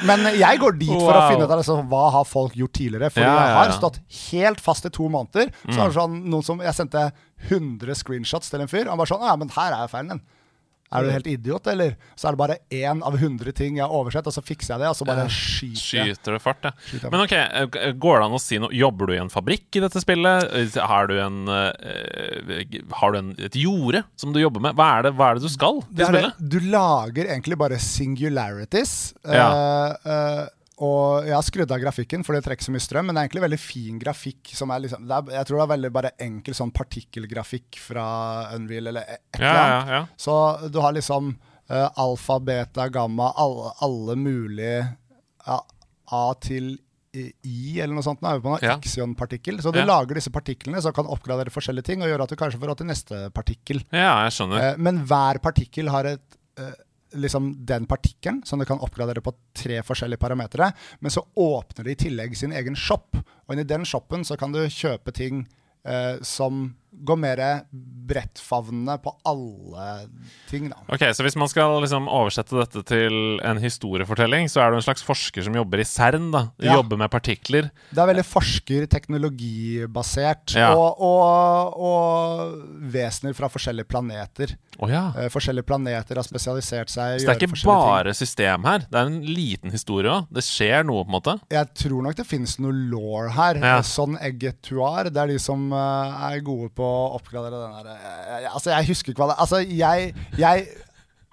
[0.09, 3.11] Men jeg går dit for å finne ut av liksom, hva har folk gjort tidligere.
[3.15, 5.51] Fordi Ja, jeg har stått helt fast i to måneder.
[5.67, 7.09] Så er det sånn noen som Jeg sendte
[7.49, 8.91] 100 screenshots til en fyr.
[8.91, 10.23] Han bare sånn Ja, men her er feilen din.
[10.91, 11.93] Er du helt idiot, eller?
[12.19, 14.83] Så er det bare én av 100 ting jeg har oversett, og så fikser jeg
[14.83, 16.09] det, og så bare skyter.
[16.09, 16.73] Skyter det fart, ja.
[17.13, 19.85] Men ok, eh, går det an å si noe Jobber du i en fabrikk i
[19.85, 20.51] dette spillet?
[20.91, 24.75] Har du en eh, Har du en, et jorde som du jobber med?
[24.79, 26.43] Hva er det, hva er det du skal i Det spillet?
[26.43, 28.97] Du lager egentlig bare singularities.
[29.23, 29.47] Ja.
[29.47, 30.45] Uh, eh,
[30.81, 33.09] og jeg har skrudd av grafikken, for det trekker så mye strøm.
[33.09, 34.53] Men det er egentlig veldig fin grafikk.
[34.57, 38.05] Som er liksom, er, jeg tror det er veldig bare enkel sånn partikkelgrafikk fra
[38.57, 39.61] Unreal eller et eller annet.
[39.61, 39.99] ja, ja.
[39.99, 40.03] ja.
[40.17, 40.37] Så
[40.73, 44.79] du har liksom uh, alfa, beta, gamma, alle, alle mulige
[45.45, 45.61] ja,
[46.17, 46.73] A til
[47.13, 48.25] I, eller noe sånt.
[48.25, 48.81] Nå er vi på noe Ja.
[48.81, 49.61] Ixion-partikkel.
[49.61, 52.63] Så du lager disse partiklene som kan oppgradere forskjellige ting, og gjøre at du kanskje
[52.63, 53.85] får råd til neste partikkel.
[53.93, 54.71] Ja, jeg skjønner.
[54.71, 56.73] Uh, men hver partikkel har et eh,
[57.13, 60.73] liksom den partikkelen som du kan oppgradere på tre forskjellige parametere.
[61.01, 64.55] Men så åpner de i tillegg sin egen shop, og inni den shoppen så kan
[64.55, 65.45] du kjøpe ting
[65.85, 66.71] eh, som
[67.05, 67.65] går mer
[68.11, 70.09] brettfavnende på alle
[70.51, 70.77] ting, da.
[70.91, 74.83] Ok, Så hvis man skal liksom oversette dette til en historiefortelling, så er du en
[74.83, 76.31] slags forsker som jobber i CERN?
[76.35, 76.75] da Ja.
[76.75, 77.71] Jobber med partikler?
[77.95, 80.73] Det er veldig forsker-teknologibasert, Ja.
[80.75, 82.51] og, og, og
[82.93, 84.57] vesener fra forskjellige planeter.
[84.81, 85.11] Oh, ja.
[85.19, 88.15] Eh, forskjellige planeter har spesialisert seg Så det er ikke bare ting.
[88.21, 88.79] system her.
[88.91, 90.27] Det er en liten historie òg.
[90.33, 91.35] Det skjer noe, på en måte.
[91.53, 93.55] Jeg tror nok det finnes noe law her.
[93.87, 98.71] Sånn Eggetuar, det er de som eh, er gode på oppgradere den der eh, Altså,
[98.75, 100.69] jeg husker ikke hva det Altså, jeg, jeg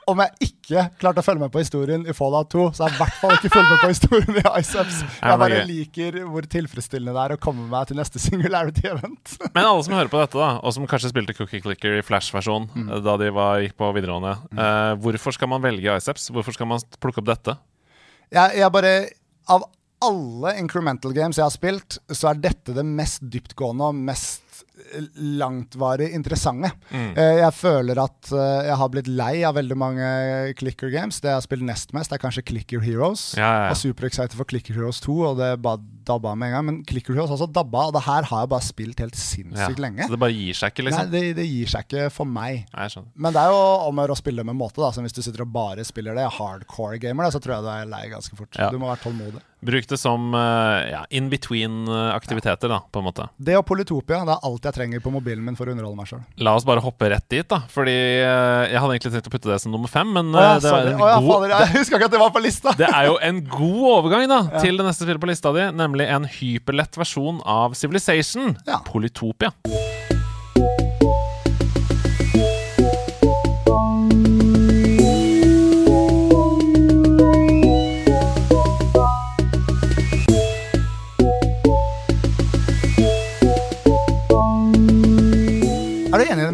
[0.08, 2.96] om jeg ikke klarte å følge med på historien i Fallout 2, så har jeg
[2.96, 5.02] i hvert fall ikke fulgt med på historien i Iceps.
[5.20, 9.34] Jeg bare er liker hvor tilfredsstillende det er å komme meg til neste singularity-event.
[9.52, 12.70] Men alle som hører på dette, da og som kanskje spilte Cookie Clicker i Flash-versjon
[12.72, 12.88] Mm.
[12.88, 16.30] eh, da de var, gikk på videregående, eh, hvorfor skal man velge Iceps?
[16.32, 17.58] Hvorfor skal man plukke opp dette?
[18.32, 18.96] Jeg, jeg bare
[19.52, 19.68] Av
[20.08, 24.47] alle incremental games jeg har spilt, så er dette det mest dyptgående og mest eh,
[25.18, 26.72] langtvarig interessante.
[26.92, 27.12] Mm.
[27.18, 30.08] Eh, Jeg føler at eh, jeg har blitt lei av veldig mange
[30.60, 31.20] clicker games.
[31.24, 33.30] Det jeg har spilt nest mest, er kanskje Clicker Heroes.
[33.38, 33.72] Ja, ja, ja.
[33.74, 36.66] Og superexcited for Clicker Heroes 2, og det bare dabba med en gang.
[36.70, 40.08] Men Clicker Heroes også dabba, og det her har jeg bare spilt helt sinnssykt lenge.
[40.08, 41.12] Så det bare gir seg ikke, Nei, liksom?
[41.16, 42.64] det, det gir seg ikke for meg.
[42.74, 43.06] Nei, jeg.
[43.16, 44.82] Men det er jo om å gjøre å spille med måte.
[44.84, 47.68] da Så Hvis du sitter og bare spiller det hardcore gamer, da, så tror jeg
[47.68, 48.54] du er lei ganske fort.
[48.58, 48.72] Ja.
[48.74, 49.44] Du må være tålmodig.
[49.60, 53.26] Bruk det som eh, ja, in between-aktiviteter, da, på en måte.
[53.38, 56.10] Det og Polytopia det er alt jeg trenger på mobilen min for å underholde meg
[56.12, 56.22] sjøl.
[56.46, 57.64] La oss bare hoppe rett dit, da.
[57.74, 60.74] Fordi eh, jeg hadde egentlig tenkt å putte det som nummer fem, men eh, det,
[60.74, 62.76] var en god, fader, jeg huska ikke at det var på lista!
[62.78, 66.10] det er jo en god overgang da til det neste spillet på lista di, nemlig
[66.14, 68.84] en hyperlett versjon av Civilization, Ja.
[68.86, 69.52] Polytopia.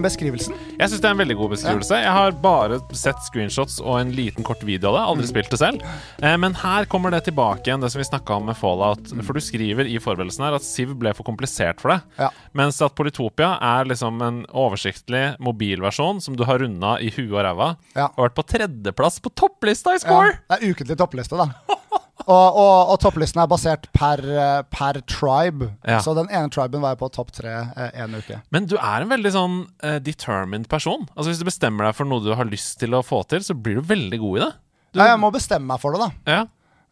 [0.03, 0.55] Den beskrivelsen?
[0.77, 1.99] Jeg syns det er en veldig god beskrivelse.
[2.03, 5.03] Jeg har bare sett screenshots og en liten kort video av det.
[5.03, 5.11] Mm.
[5.13, 5.85] Aldri spilt det selv.
[6.19, 9.13] Eh, men her kommer det tilbake igjen, det som vi snakka om med Fallout.
[9.13, 9.23] Mm.
[9.23, 12.07] For du skriver i forberedelsen her at Siv ble for komplisert for deg.
[12.19, 12.31] Ja.
[12.57, 17.43] Mens at Politopia er liksom en oversiktlig mobilversjon som du har runda i huet og
[17.47, 17.73] ræva.
[17.95, 18.09] Ja.
[18.13, 20.35] Og vært på tredjeplass på topplista i score!
[20.49, 21.51] det er ukentlig toppliste, da.
[22.23, 25.69] Og, og, og topplisten er basert per, eh, per tribe.
[25.87, 25.99] Ja.
[26.03, 28.39] Så den ene triben var jeg på topp tre eh, en uke.
[28.55, 31.05] Men du er en veldig sånn uh, determined person.
[31.17, 33.55] Altså Hvis du bestemmer deg for noe du har lyst til å få til, så
[33.57, 34.51] blir du veldig god i det.
[34.93, 36.35] Du, Ja, jeg må bestemme meg for det, da.
[36.37, 36.43] ja.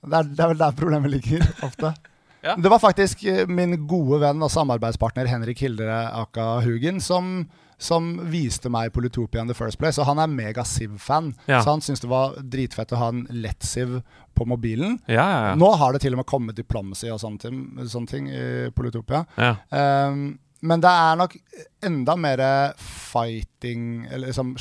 [0.02, 1.94] Det er, det er vel der problemet ligger, ofte.
[2.42, 2.56] Ja.
[2.58, 3.20] Det var faktisk
[3.54, 7.44] min gode venn og samarbeidspartner Henrik Hildre Aka Hugen som,
[7.82, 9.98] som viste meg Polytopia in the first place.
[10.02, 11.64] Og han er mega-Siv-fan, Ja.
[11.64, 14.02] så han syntes det var dritfett å ha en lett-Siv
[14.38, 15.00] på mobilen.
[15.10, 15.56] Ja, ja.
[15.58, 19.26] Nå har det til og med kommet diplomacy og sånne ting, sånne ting i Polytopia.
[19.38, 19.56] ja.
[19.72, 21.34] Um, men det er nok
[21.82, 22.38] enda mer
[22.78, 24.52] fighting, eller liksom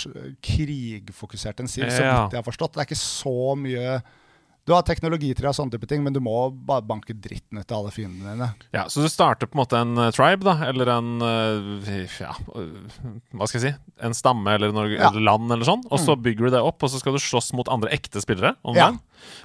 [0.41, 2.73] krigfokusert enn Siv, så vidt jeg har forstått.
[2.73, 3.99] Det er ikke så mye
[4.71, 7.81] Du har teknologitre og sånne type ting, men du må bare banke dritten ut av
[7.81, 8.49] alle fiendene dine.
[8.77, 12.37] Ja, Så du starter på en måte en eh, tribe, da, eller en eh, Ja,
[12.55, 13.73] eh, hva skal jeg si?
[14.07, 15.09] En stamme eller, en Ja.
[15.11, 15.83] eller land eller sånn.
[15.91, 18.55] Og så bygger du det opp, og så skal du slåss mot andre ekte spillere
[18.63, 18.93] om Ja.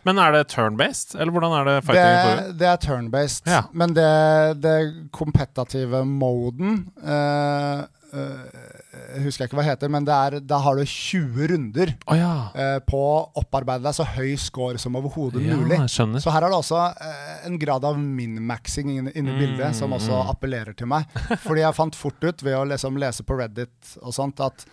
[0.06, 2.46] Men er det turn-based, eller hvordan er det fighting?
[2.46, 3.64] Det, det er turn-based, Ja.
[3.74, 7.82] men det, det kompetative moden eh,
[8.16, 11.92] eh, Husker jeg ikke hva det heter, men det er, da har du 20 runder
[12.08, 12.32] oh, ja.
[12.56, 15.56] eh, på å opparbeide deg så høy score som overhodet ja.
[15.60, 15.78] mulig.
[15.92, 19.94] Så her er det også eh, en grad av min-maxing inne, i Mm, bildet som
[19.96, 21.08] også appellerer til meg.
[21.46, 24.66] Fordi jeg fant fort ut ved å liksom lese på Reddit og sånt at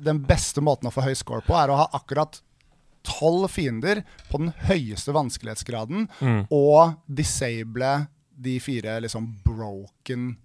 [0.00, 2.38] den beste måten å få høy score på, er å ha akkurat
[3.04, 6.46] tolv fiender på den høyeste vanskelighetsgraden, Mm.
[6.50, 8.06] og disable
[8.38, 10.36] de fire liksom broken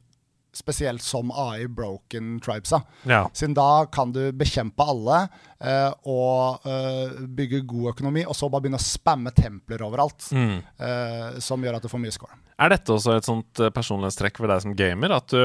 [0.54, 2.84] Spesielt som AI broken tribesa.
[3.10, 3.24] Ja.
[3.34, 5.24] Siden da kan du bekjempe alle
[5.58, 10.30] eh, og eh, bygge god økonomi, og så bare begynne å spamme templer overalt.
[10.34, 10.60] Mm.
[10.78, 12.38] eh, som gjør at du får mye score.
[12.62, 15.16] Er dette også et sånt eh, personlighetstrekk ved deg som gamer?
[15.18, 15.42] At du,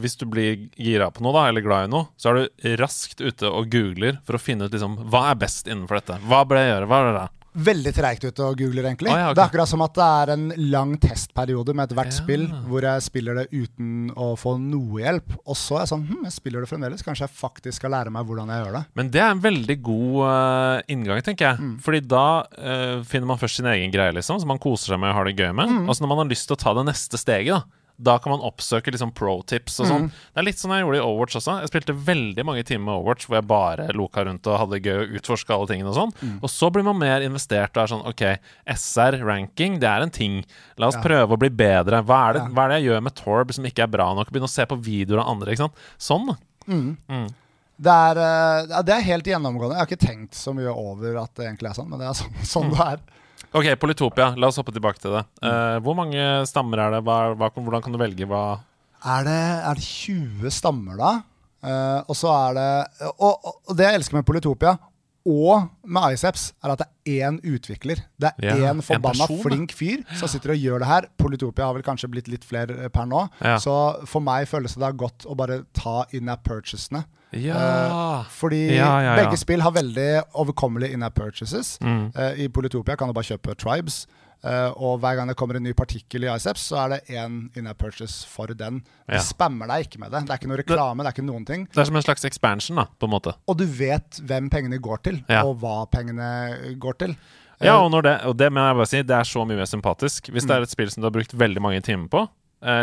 [0.00, 3.20] hvis du blir gira på noe, da, eller glad i noe, så er du raskt
[3.20, 6.20] ute og googler for å finne ut liksom, hva er best innenfor dette.
[6.28, 6.88] Hva bør jeg gjøre?
[6.88, 7.26] Hva er det da?
[7.58, 9.10] Veldig treigt ute og googler, egentlig.
[9.10, 9.36] Ah, ja, okay.
[9.38, 12.16] Det er akkurat som at det er en lang testperiode med ethvert Ja.
[12.18, 15.32] spill, hvor jeg spiller det uten å få noe hjelp.
[15.46, 17.02] Og så er jeg sånn hm, jeg spiller det fremdeles.
[17.02, 18.84] Kanskje jeg faktisk skal lære meg hvordan jeg gjør det.
[18.94, 21.58] Men det er en veldig god uh, inngang, tenker jeg.
[21.58, 21.74] Mm.
[21.84, 25.10] Fordi da uh, finner man først sin egen greie, liksom, som man koser seg med
[25.10, 25.68] og har det gøy med.
[25.68, 25.88] Mm.
[25.88, 28.30] Og så når man har lyst til å ta det neste steget, da da kan
[28.30, 30.04] man oppsøke liksom pro-tips og sånn.
[30.06, 30.10] Mm.
[30.34, 31.54] Det er litt sånn jeg gjorde i Overwatch også.
[31.64, 34.84] Jeg spilte veldig mange timer med Overwatch hvor jeg bare loka rundt og hadde det
[34.86, 36.12] gøy og utforska alle tingene og sånn.
[36.22, 36.36] Mm.
[36.46, 38.22] Og så blir man mer investert og er sånn OK,
[38.92, 40.44] SR-ranking, det er en ting.
[40.78, 41.02] La oss Ja.
[41.02, 42.02] prøve å bli bedre.
[42.04, 42.48] Hva er, det, Ja.
[42.54, 44.30] hva er det jeg gjør med Torb som ikke er bra nok?
[44.30, 45.74] Begynne å se på videoer av andre, ikke sant.
[45.98, 46.36] Sånn,
[46.68, 46.98] Mm.
[47.08, 47.28] Mm.
[47.80, 49.76] Det er, eh, det er helt gjennomgående.
[49.76, 52.12] Jeg har ikke tenkt så mye over at det egentlig er sånn, men det er
[52.12, 52.98] sånn, sånn det er.
[53.56, 54.34] Ok, Polytopia.
[54.36, 55.24] La oss hoppe tilbake til det.
[55.40, 57.02] Eh, hvor mange stammer er det?
[57.06, 58.60] Hva, hva, hvordan kan du velge hva
[59.08, 61.12] Er det, er det 20 stammer, da?
[61.58, 62.66] Uh, og så er det
[63.18, 64.76] og, og det jeg elsker med Polytopia,
[65.28, 68.00] og med Iceps, er at det er én utvikler.
[68.20, 71.08] Det er Ja, én en forbanna person, flink fyr som sitter og gjør det her.
[71.20, 73.26] Politopia har vel kanskje blitt litt flere per nå.
[73.44, 73.58] Ja.
[73.60, 73.74] Så
[74.08, 77.04] for meg føles det da godt å bare ta in-app purchasene.
[77.36, 78.24] Ja.
[78.32, 79.16] Fordi Ja, ja, ja.
[79.22, 81.76] begge spill har veldig overkommelige in-app purchases.
[81.84, 82.12] Mm.
[82.16, 84.06] Uh, I Politopia kan du bare kjøpe Tribes.
[84.44, 87.48] Eh, og hver gang det kommer en ny partikkel i Iceps, så er det én
[87.58, 88.80] in-app purchase for den.
[89.08, 89.18] De Ja.
[89.24, 90.24] spammer deg ikke med det.
[90.26, 91.64] Det er ikke noe reklame, det er ikke noen ting.
[91.72, 93.34] Det er som en slags expansion, da, på en måte.
[93.48, 95.44] Og du vet hvem pengene går til, Ja.
[95.44, 97.16] og hva pengene går til.
[97.60, 98.52] Ja, Eh, og, når det, og det
[98.88, 100.30] si, det er så mye mer sympatisk.
[100.30, 102.28] Hvis det er et spill som du har brukt veldig mange timer på,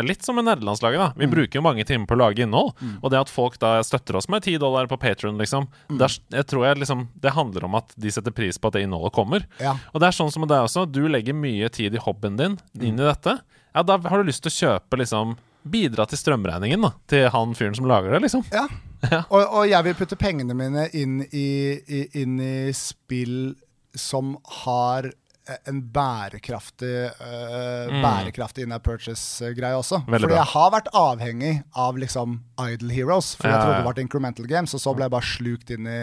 [0.06, 1.08] litt som med nederlandslaget, da.
[1.16, 2.72] Vi bruker jo mange timer på å lage innhold.
[3.02, 6.14] Og det at folk da støtter oss med 10 dollar på Patron, liksom, det, der,
[6.38, 9.12] jeg tror jeg liksom, det handler om at de setter pris på at det innholdet
[9.16, 9.44] kommer.
[9.60, 9.76] Ja.
[9.92, 10.86] Og det er sånn som med deg også.
[10.88, 13.38] Du legger mye tid i hobbyen din inn i dette.
[13.76, 15.36] Ja, da har du lyst til å kjøpe liksom
[15.66, 18.44] Bidra til strømregningen da til han fyren som lager det, liksom.
[18.54, 18.68] Ja.
[19.34, 21.48] Og, og jeg vil putte pengene mine inn i,
[21.84, 23.52] i, inn i spill
[23.94, 25.12] som har eh,
[25.70, 30.00] en bærekraftig uh, Bærekraftig in-app purchase-greie også.
[30.02, 30.12] Mm.
[30.14, 30.40] Veldig Fordi bra.
[30.40, 31.52] jeg har vært avhengig
[31.86, 33.34] av liksom Idle Heroes.
[33.38, 35.70] For Ja, jeg trodde det var et incremental games, og så ble jeg bare slukt
[35.76, 36.00] inn i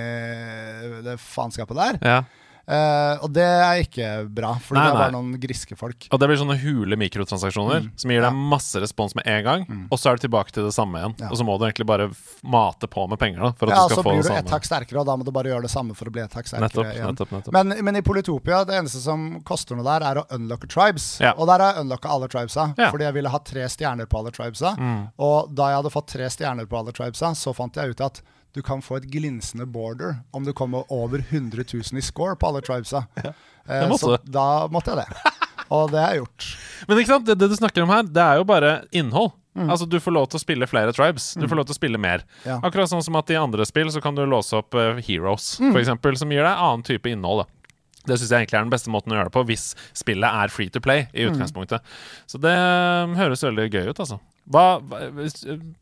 [1.10, 2.00] det faenskapet der.
[2.04, 2.22] Ja.
[2.64, 6.06] Eh, og det er ikke bra, for det er bare noen griske folk.
[6.16, 10.00] Og det blir sånne hule mikrotransaksjoner som gir deg masse respons med en gang, og
[10.00, 11.16] så er du tilbake til det samme igjen.
[11.20, 11.28] Ja.
[11.34, 12.08] Og så må du egentlig bare
[12.48, 14.32] mate på med penger da, for at Ja, du så skal få blir du ett
[14.48, 14.54] samme.
[14.56, 16.48] hakk sterkere, og da må du bare gjøre det samme for å bli ett hakk
[16.48, 17.08] sterkere Nettopp, igjen.
[17.12, 17.54] nettopp, nettopp.
[17.58, 21.10] Men, men i Politopia, det eneste som koster noe der, er å unlocke tribes.
[21.20, 21.34] Ja.
[21.36, 22.88] Og der har jeg unlocka alle tribesa, Ja.
[22.88, 22.92] Mm.
[22.96, 24.72] fordi jeg ville ha tre stjerner på alle tribesa.
[25.20, 28.22] Og da jeg hadde fått tre stjerner på alle tribesa, så fant jeg ut at
[28.54, 32.48] du kan få et glinsende border om du kommer over 100 000 i score på
[32.52, 33.06] alle tribesa.
[33.64, 33.88] Ja.
[33.96, 35.32] Så da måtte jeg det.
[35.72, 36.48] Og det er gjort.
[36.90, 39.32] Men ikke sant, det, det du snakker om her, det er jo bare innhold.
[39.56, 39.70] Mm.
[39.72, 41.30] Altså Du får lov til å spille flere tribes.
[41.40, 42.26] Du får lov til å spille mer.
[42.44, 42.58] Ja.
[42.60, 45.78] Akkurat sånn som at i andre spill så kan du låse opp uh, Heroes, Mm.
[45.80, 47.46] eksempel, som gir deg annen type innhold.
[47.46, 47.63] da
[48.06, 50.52] det syns jeg egentlig er den beste måten å gjøre det på, hvis spillet er
[50.52, 51.34] free to play i Mm.
[51.34, 51.82] utgangspunktet.
[52.28, 54.20] Så det um, høres veldig gøy ut, altså.
[54.52, 54.98] Hva, hva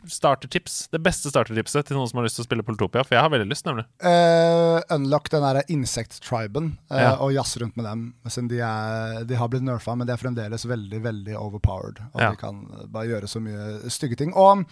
[0.05, 0.87] Startertips?
[0.93, 3.01] Det beste startertipset til noen som har lyst til å spille Politopia?
[3.05, 3.85] For jeg har veldig lyst, nemlig.
[4.05, 7.15] Uh, unlock den der insekt-triben eh, Ja.
[7.17, 8.13] og jazz rundt med dem.
[8.51, 12.01] De, er, de har blitt nerfa, men de er fremdeles veldig veldig overpowered.
[12.13, 12.29] Og Ja.
[12.31, 12.61] de kan
[12.93, 14.33] bare gjøre så mye stygge ting.
[14.37, 14.65] Og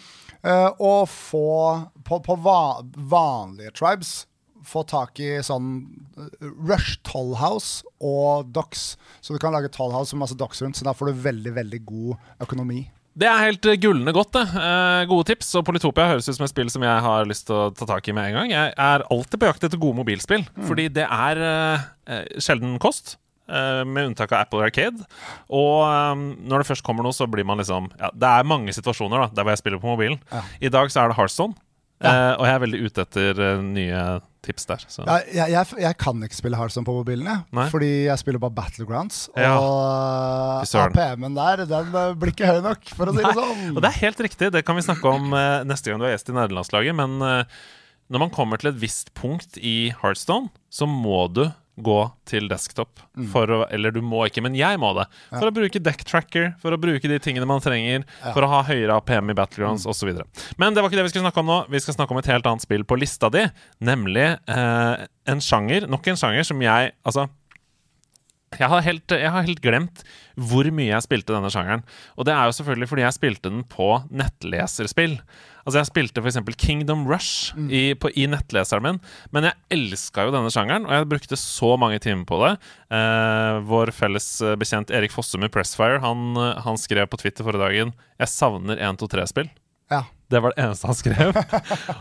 [0.46, 4.28] uh, å få på, på va vanlige tribes
[4.68, 5.70] få tak i sånn
[6.18, 8.96] eh, Rush Tollhouse og Dox.
[9.22, 11.84] Så du kan lage Tollhouse med masse Dox rundt, så da får du veldig, veldig
[11.88, 12.18] god
[12.48, 12.88] økonomi.
[13.20, 14.44] Det er helt eh, gullende godt, det.
[14.56, 15.50] Eh, gode tips.
[15.60, 18.08] Og Politopia høres ut som et spill som jeg har lyst til å ta tak
[18.08, 18.54] i med en gang.
[18.54, 23.18] Jeg er alltid på jakt etter gode mobilspill, fordi det er eh, eh, sjelden kost.
[23.50, 25.04] eh, med unntak av Apple Arcade.
[25.50, 28.76] Og eh, når det først kommer noe, så blir man liksom ja, Det er mange
[28.78, 30.20] situasjoner da der hvor jeg spiller på mobilen.
[30.32, 30.44] Ja.
[30.62, 31.58] I dag så er det Hearthstone,
[32.00, 32.12] Ja.
[32.14, 34.04] eh, og jeg er veldig ute etter nye
[34.46, 34.84] tips der.
[34.88, 35.04] Så.
[35.04, 37.46] Ja, jeg, jeg, jeg kan ikke spille Hearthstone på mobilen, jeg.
[37.56, 37.66] Nei.
[37.72, 39.22] Fordi jeg spiller bare Battlegrounds.
[39.38, 39.56] Ja.
[39.60, 40.78] Og Fy.
[40.86, 43.66] APM-en der, den eh, blir ikke høy nok, for å si det sånn.
[43.74, 46.16] Og det er helt riktig, det kan vi snakke om uh, neste gang du er
[46.16, 46.98] gjest i nederlandslaget.
[47.00, 47.60] Men uh,
[48.10, 51.46] når man kommer til et visst punkt i Heartstone, så må du
[51.84, 51.98] gå
[52.30, 53.00] til desktop.
[53.18, 53.28] Mm.
[53.32, 55.06] For å, eller du må ikke, men jeg må det.
[55.32, 58.62] For å bruke deck tracker, for å bruke de tingene man trenger, for å ha
[58.68, 59.92] høyere APM i Battlegrounds Mm.
[59.94, 60.14] osv.
[60.62, 61.60] Men det var ikke det vi skulle snakke om nå.
[61.74, 63.46] Vi skal snakke om et helt annet spill på lista di,
[63.82, 67.28] nemlig eh, en sjanger, nok en sjanger som jeg Altså
[68.58, 70.02] jeg har, helt, jeg har helt glemt
[70.40, 71.84] hvor mye jeg spilte denne sjangeren.
[72.18, 75.20] Og det er jo selvfølgelig fordi jeg spilte den på nettleserspill.
[75.68, 76.40] Altså Jeg spilte f.eks.
[76.58, 79.00] Kingdom Rush i, på, i nettleseren min,
[79.36, 82.54] men jeg elska jo denne sjangeren, og jeg brukte så mange timer på det.
[82.96, 87.46] Eh, vår felles eh, bekjent Erik Fossum i Pressfire Han, eh, han skrev på Twitter
[87.46, 89.52] forrige dagen 'Jeg savner 1-2-3-spill'.
[89.94, 90.08] Ja.
[90.30, 91.32] Det var det eneste han skrev.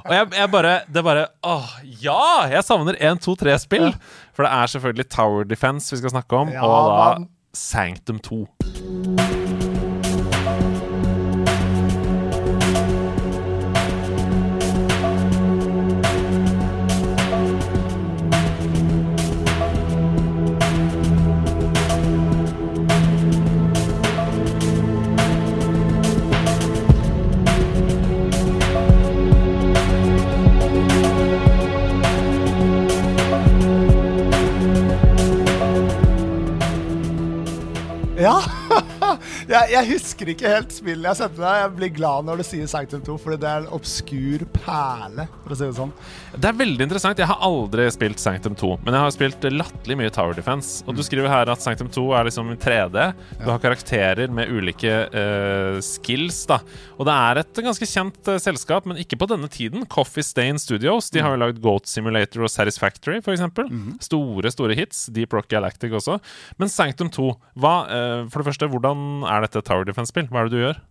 [0.05, 1.71] og jeg, jeg bare Det bare Åh,
[2.05, 2.21] ja!
[2.53, 3.89] Jeg savner 1, 2, 3-spill!
[4.37, 7.29] For det er selvfølgelig Tower Defense vi skal snakke om, Ja, og da man.
[7.57, 8.43] Sanctum 2.
[39.79, 41.61] jeg, husker ikke helt spillet jeg sendte deg.
[41.63, 45.55] Jeg blir glad når du sier Sanctum 2, fordi det er en obskur perle, for
[45.55, 45.93] å si det sånn.
[46.35, 47.21] Det er veldig interessant.
[47.21, 50.83] Jeg har aldri spilt Sanctum 2, men jeg har spilt latterlig mye Tower Defense.
[50.89, 53.07] Og du skriver her at Sanctum 2 er liksom i 3D.
[53.43, 56.61] Du har karakterer med ulike uh, skills, da.
[56.99, 59.87] Og det er et ganske kjent uh, selskap, men ikke på denne tiden.
[59.91, 61.13] Coffee Stain Studios.
[61.15, 63.39] De har jo lagd Goat Simulator og Satisfactory, f.eks.
[63.39, 63.71] eksempel
[64.05, 65.07] Store, store hits.
[65.15, 66.19] Deep Rock Galactic også.
[66.61, 67.31] Men Sanctum 2,
[67.63, 70.29] hva, uh, for det første, hvordan er dette et Tower Defense-spill?
[70.33, 70.83] Hva er det du gjør?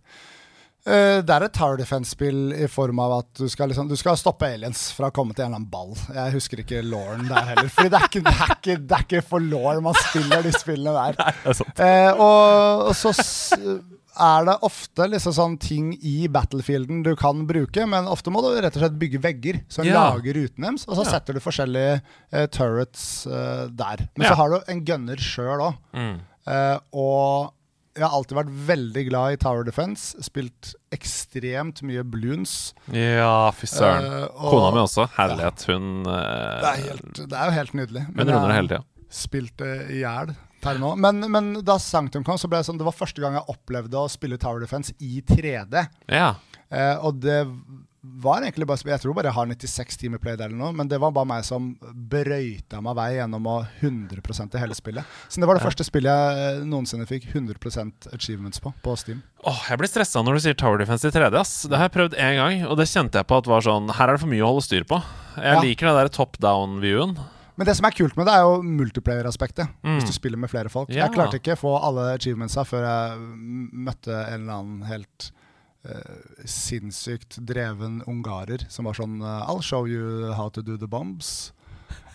[0.88, 4.16] Uh, det er et tower defense-spill i form av at du skal, liksom, du skal
[4.16, 5.92] stoppe aliens fra å komme til en eller annen ball.
[6.14, 7.68] Jeg husker ikke Lauren der heller.
[7.74, 10.54] Fordi det er ikke, det er ikke, det er ikke for law man spiller de
[10.56, 11.18] spillene der.
[11.18, 11.82] Det er sant.
[11.84, 13.12] Eh, og, og så
[14.18, 18.48] er det ofte liksom sånn ting i battlefielden du kan bruke, men ofte må du
[18.56, 20.14] rett og slett bygge vegger som yeah.
[20.14, 21.12] lager ruten deres, og så yeah.
[21.12, 24.08] setter du forskjellige uh, turrets uh, der.
[24.16, 24.32] Men yeah.
[24.32, 25.78] så har du en gunner sjøl òg.
[25.92, 26.18] Mm.
[26.48, 27.54] Eh, og
[27.96, 30.18] jeg har alltid vært veldig glad i Tower Defense.
[30.24, 32.52] Spilt ekstremt mye Bloons.
[32.94, 34.06] Ja, fy søren.
[34.28, 35.08] Uh, Kona mi også.
[35.16, 35.64] Herlighet.
[35.70, 38.04] Hun uh, Det er, helt, det er jo helt nydelig.
[38.10, 38.84] Hun Men runder det hele tida.
[39.22, 40.92] spilt det i hjel per nå.
[41.00, 44.00] Men, men da Sanctum kom, så ble det sånn Det var første gang jeg opplevde
[44.00, 45.84] å spille Tower Defense i 3D.
[46.10, 46.32] Ja.
[46.68, 47.40] Eh, og det
[48.02, 51.00] var egentlig bare Jeg tror bare jeg har 96 timer play eller noe, men det
[51.02, 55.04] var bare meg som brøyta meg vei gjennom å 100 i hele spillet.
[55.28, 59.22] Så det var det første spillet jeg eh, noensinne fikk 100% achievements på, på Steam.
[59.44, 61.34] Åh, Jeg blir stressa når du sier Tower Defense i 3D.
[61.40, 63.90] ass Det har jeg prøvd én gang, og det kjente jeg på at var sånn
[63.94, 65.02] Her er det for mye å holde styr på.
[65.38, 65.60] Jeg Ja.
[65.62, 67.18] liker den der top down-viewen.
[67.58, 69.66] Men det som er kult med det, er jo multiplayer-aspektet.
[69.82, 69.96] Mm.
[69.98, 70.90] Hvis du spiller med flere folk.
[70.94, 71.06] Ja.
[71.08, 73.18] Jeg klarte ikke å få alle achievementsa før jeg
[73.88, 75.30] møtte en eller annen helt
[76.44, 81.52] sinnssykt dreven ungarer som var sånn eh, I'll show you how to do the bombs.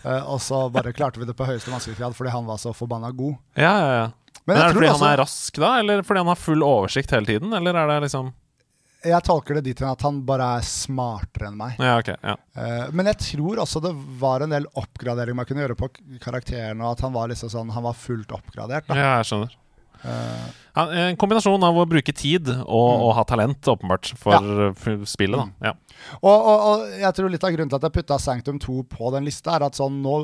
[0.04, 3.10] Eh, og så bare klarte vi det på høyeste vanskelighetsgrad fordi han var så forbanna
[3.16, 3.36] god.
[3.56, 4.06] Ja, ja, ja.
[4.44, 6.62] Men, Men er det fordi også- han er rask da, eller fordi han har full
[6.62, 7.52] oversikt hele tiden?
[7.56, 8.32] Eller er det liksom
[9.04, 11.74] Jeg tolker det dit hen at han bare er smartere enn meg.
[11.78, 15.60] Ja, okay, ja Eh, men jeg tror også det var en del oppgradering man kunne
[15.66, 15.88] gjøre på
[16.22, 18.86] karakteren, og at han var liksom sånn Han var fullt oppgradert.
[18.86, 18.94] Da.
[18.94, 19.56] Ja, jeg skjønner.
[20.04, 25.04] Eh, Ja, en kombinasjon av å bruke tid og å ha talent, åpenbart, for, Ja.
[25.06, 25.38] spillet.
[25.38, 25.72] da ja.
[26.20, 29.12] Og, og, og jeg tror litt av grunnen til at jeg putta Sanctum 2 på
[29.14, 30.16] den lista, er at sånn nå,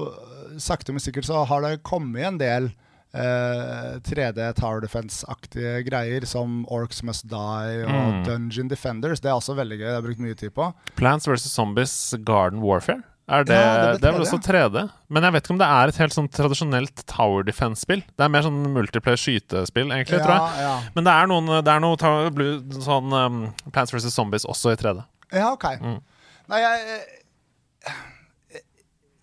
[0.59, 2.67] sakte, men sikkert, så har det kommet en del
[3.15, 8.25] eh, 3D Tower Defense-aktige greier, som Orcs Must Die og Mm.
[8.27, 9.21] Dungeon Defenders.
[9.21, 9.87] Det er også veldig gøy.
[9.87, 10.73] Det har jeg brukt mye tid på.
[10.97, 11.47] Plants vs.
[11.55, 13.03] Zombies Garden Warfare.
[13.31, 14.27] Er det, Ja, det er vel 3D.
[14.27, 14.81] også 3D.
[15.09, 18.03] Men jeg vet ikke om det er et helt sånn tradisjonelt Tower Defense-spill.
[18.19, 20.65] Det er mer sånn multiplayer skytespill, egentlig, tror jeg.
[20.67, 20.75] ja.
[20.97, 23.41] Men det er noen Det er noe sånn um,
[23.71, 24.11] Plants vs.
[24.15, 25.05] Zombies også i 3D.
[25.33, 25.69] ja, ok.
[25.79, 26.01] Mm.
[26.51, 27.03] Nei, jeg,
[27.87, 27.95] jeg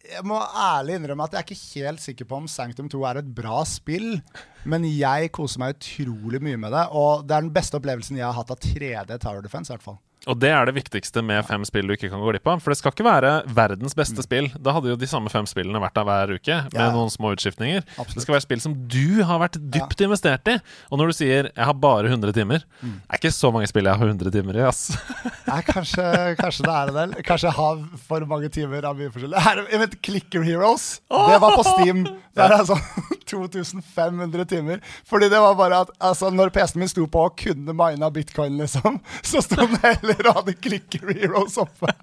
[0.08, 3.20] jeg må ærlig innrømme at jeg er ikke helt sikker på om Sanctum 2 er
[3.22, 4.22] et bra spill,
[4.64, 6.86] men jeg koser meg utrolig mye med det.
[6.96, 9.84] Og det er den beste opplevelsen jeg har hatt av 3D Tower Defense, i hvert
[9.84, 10.00] fall.
[10.28, 12.60] Og det er det viktigste med fem spill du ikke kan gå glipp av.
[12.62, 14.50] For det skal ikke være verdens beste spill.
[14.60, 16.80] Da hadde jo de samme fem spillene vært der hver uke, med Mm.
[16.80, 16.92] Ja.
[16.92, 17.84] noen små utskiftninger.
[17.98, 18.14] Absolutt.
[18.16, 20.58] Det skal være spill som du har vært dypt investert i.
[20.92, 23.02] Og når du sier 'jeg har bare 100 timer', Mm.
[23.08, 24.92] det er ikke så mange spill jeg har 100 timer i, ass.
[25.48, 27.24] Nei, kanskje, kanskje det er en del.
[27.24, 29.38] Kanskje jeg har for mange timer av mye forskjellig.
[29.40, 32.04] Her, jeg vet, Clicker Heroes, det var på Steam.
[32.04, 32.76] Det er altså
[33.28, 34.80] 2500 timer.
[35.08, 38.58] Fordi det var bare at altså, når PC-en min sto på og kunne mina bitcoin,
[38.58, 41.94] liksom, så sto den heller og hadde Clicker oppe.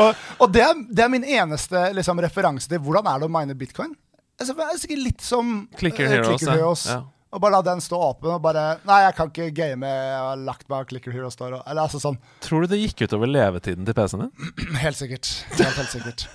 [0.00, 3.32] Og, og det, er, det er min eneste liksom, referanse til hvordan er det å
[3.32, 3.92] mine bitcoin.
[4.40, 6.56] Altså, det er sikkert litt som Clicker uh, Heroes, Clicker.
[6.56, 6.86] Heroes.
[6.88, 7.02] Ja.
[7.32, 9.88] Og bare la den stå åpen og bare Nei, jeg kan ikke game.
[9.88, 13.06] Jeg har lagt meg Clicker Heroes står og Eller altså sånn Tror du det gikk
[13.06, 14.52] utover levetiden til PC-en din?
[14.84, 15.30] Helt sikkert.
[15.56, 16.26] Helt, helt sikkert.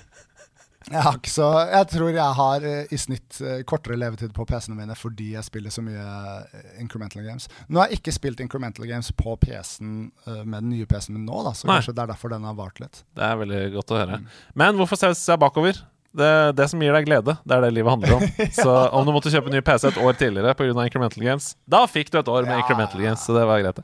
[0.88, 4.46] Jeg har ikke så Jeg tror jeg har eh, i snitt eh, kortere levetid på
[4.48, 7.48] PC-ene mine fordi jeg spiller så mye eh, incremental games.
[7.68, 10.10] Nå har jeg ikke spilt incremental games på PC-en
[10.44, 11.76] med den nye PC-en min nå, da, så Nei.
[11.78, 13.02] kanskje det er derfor den har vart litt.
[13.16, 14.02] Det er veldig godt å Mm.
[14.06, 14.20] høre.
[14.54, 15.78] Men hvorfor se seg bakover?
[16.18, 18.22] Det, det som gir deg glede, det er det livet handler om.
[18.62, 20.72] Så om du måtte kjøpe ny PC et år tidligere pga.
[20.88, 22.62] Incremental Games, da fikk du et år med Ja.
[22.64, 23.78] Incremental Games, så det var greit.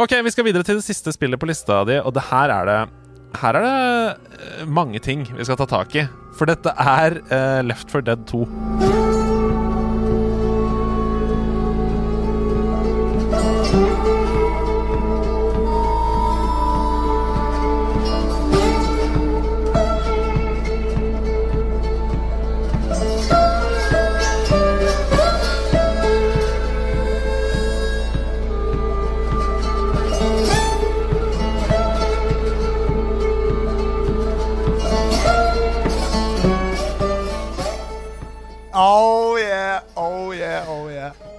[0.00, 2.64] Ok, vi skal videre til det siste spillet på lista di, og det her er
[2.70, 2.78] det
[3.40, 6.06] her er det eh, mange ting vi skal ta tak i.
[6.38, 9.11] For dette er eh, Left for Dead 2.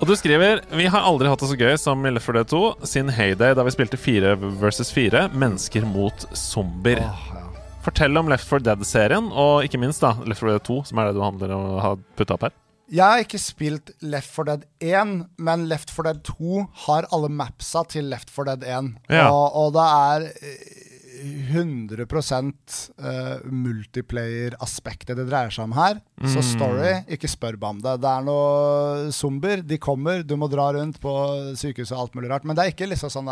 [0.03, 2.49] Og du skriver Vi har aldri hatt det så gøy som i Left 4 Dead
[2.51, 6.99] 2 sin heyday da vi spilte fire versus fire, mennesker mot zombier.
[7.07, 7.69] Oh, ja.
[7.85, 11.07] Fortell om Left 4 Dead-serien, og ikke minst da Left 4 Dead 2, som er
[11.07, 12.57] det du handler om å ha putta opp her.
[12.91, 15.15] Jeg har ikke spilt Left 4 Dead 1,
[15.47, 18.91] men Left 4 Dead 2 har alle mapsa til Left 4 Dead 1.
[19.07, 19.29] Ja.
[19.31, 20.82] Og, og det er eh,
[21.23, 26.01] 100 uh, multiplayer-aspektet det dreier seg om her.
[26.21, 26.49] Så Mm.
[26.49, 27.95] story, ikke spør meg om det.
[28.03, 31.13] Det er noe zombier, de kommer, du må dra rundt på
[31.55, 32.45] sykehuset og alt mulig rart.
[32.45, 33.31] Men det er ikke liksom sånn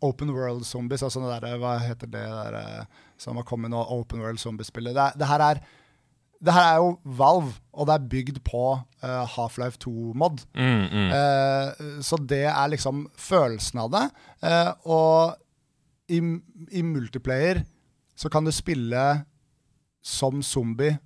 [0.00, 2.84] open world zombies, altså hva heter det der eh,
[3.18, 4.94] som har kommet nå, open world zombiespillet.
[4.94, 5.62] Det, det her er
[6.42, 10.42] det her er jo Valve, og det er bygd på uh, Half-Life 2-mod.
[10.58, 11.12] Mm, mm.
[11.14, 14.02] uh, så det er liksom følelsen av det.
[14.42, 15.36] Uh, og
[16.12, 16.20] i,
[16.78, 17.62] i multiplayer
[18.18, 19.02] så kan du spille
[20.04, 20.98] som zombie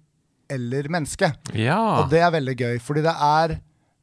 [0.50, 1.30] eller menneske.
[1.58, 1.78] Ja.
[2.02, 3.56] Og det er veldig gøy, fordi det er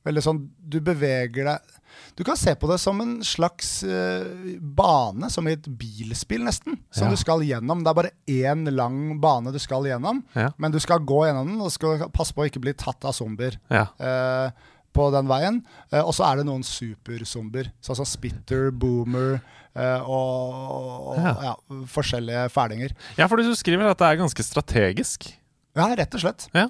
[0.04, 1.78] veldig sånn Du beveger deg
[2.18, 4.26] Du kan se på det som en slags uh,
[4.60, 6.76] bane, som i et bilspill, nesten.
[6.92, 7.14] Som Ja.
[7.14, 7.84] du skal gjennom.
[7.86, 10.50] Det er bare én lang bane du skal gjennom, Ja.
[10.58, 13.14] men du skal gå gjennom den og skal passe på å ikke bli tatt av
[13.16, 13.86] zombier ja.
[14.02, 14.50] Uh,
[14.94, 15.62] på den veien.
[15.94, 19.40] Uh, og så er det noen superzombier, sånn som Spitter, Boomer
[19.74, 21.34] og, og Ja.
[21.50, 21.54] ja,
[21.90, 22.92] forskjellige ferdinger.
[23.18, 25.32] ja, for du skriver at det er ganske strategisk.
[25.76, 26.48] Ja, rett og slett.
[26.54, 26.68] Ja.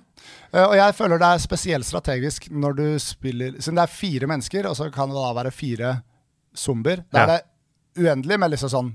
[0.56, 4.28] Uh, og jeg føler det er spesielt strategisk når du spiller Siden det er fire
[4.32, 6.02] mennesker, og så kan det da være fire
[6.56, 7.04] zombier.
[7.12, 7.24] Da Ja.
[7.24, 7.42] er det
[7.98, 8.94] uendelig med liksom sånn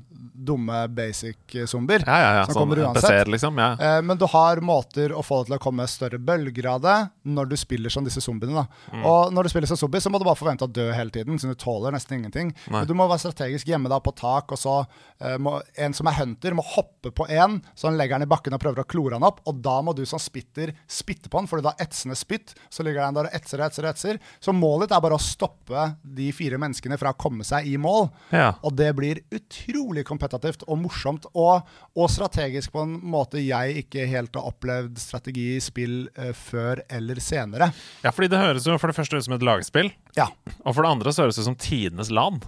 [0.48, 2.04] dumme basic eh, zombier.
[2.06, 2.44] Ja, ja, ja.
[2.46, 3.04] Som Sånn kommer uansett.
[3.04, 3.58] NPC-er, liksom.
[3.58, 3.70] Ja.
[3.74, 6.96] Eh, men du har måter å få det til å komme større bølger av det
[7.28, 8.62] når du spiller som disse zombiene.
[8.62, 8.94] da.
[8.94, 9.04] Mm.
[9.10, 11.40] Og når du spiller som zombie, så må du bare forvente å dø hele tiden,
[11.40, 12.54] så du tåler nesten ingenting.
[12.72, 12.84] Nei.
[12.88, 14.76] Du må være strategisk hjemme da på tak, og så
[15.20, 18.30] eh, må en som er hunter, må hoppe på en, så han legger den i
[18.30, 21.42] bakken og prøver å klore han opp, og da må du som spitter spitte på
[21.42, 24.22] han, fordi da etsende spytt, så ligger den der og etser og etser og etser.
[24.40, 27.76] Så målet ditt er bare å stoppe de fire menneskene fra å komme seg i
[27.80, 28.08] mål.
[28.32, 28.52] Ja.
[28.62, 31.66] Og det blir utrolig kompetitivt og morsomt, og,
[31.98, 36.80] og strategisk på en måte jeg ikke helt har opplevd strategi i spill uh, før
[36.88, 37.70] eller senere.
[38.04, 40.28] ja, fordi det høres jo for det første ut som et lagspill, Ja.
[40.64, 42.40] og for det andre så høres det ut som tidenes LAN.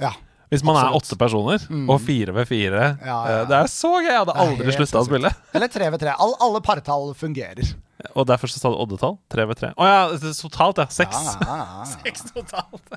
[0.00, 0.14] ja.
[0.48, 1.60] Hvis man er åtte personer,
[1.92, 3.48] og fire ved fire Ja, ja, eh.
[3.50, 4.06] Det er så gøy!
[4.08, 5.28] Jeg hadde aldri slutta å spille.
[5.52, 6.14] Eller tre ved tre.
[6.16, 7.74] All, alle partall fungerer.
[8.14, 9.16] Og derfor så sa du oddetall.
[9.32, 9.72] Tre ved tre.
[9.74, 9.96] Å ja,
[10.38, 10.86] totalt, ja.
[10.92, 11.18] Seks.
[11.18, 11.86] Ja, ja, ja.
[11.96, 12.92] Seks totalt.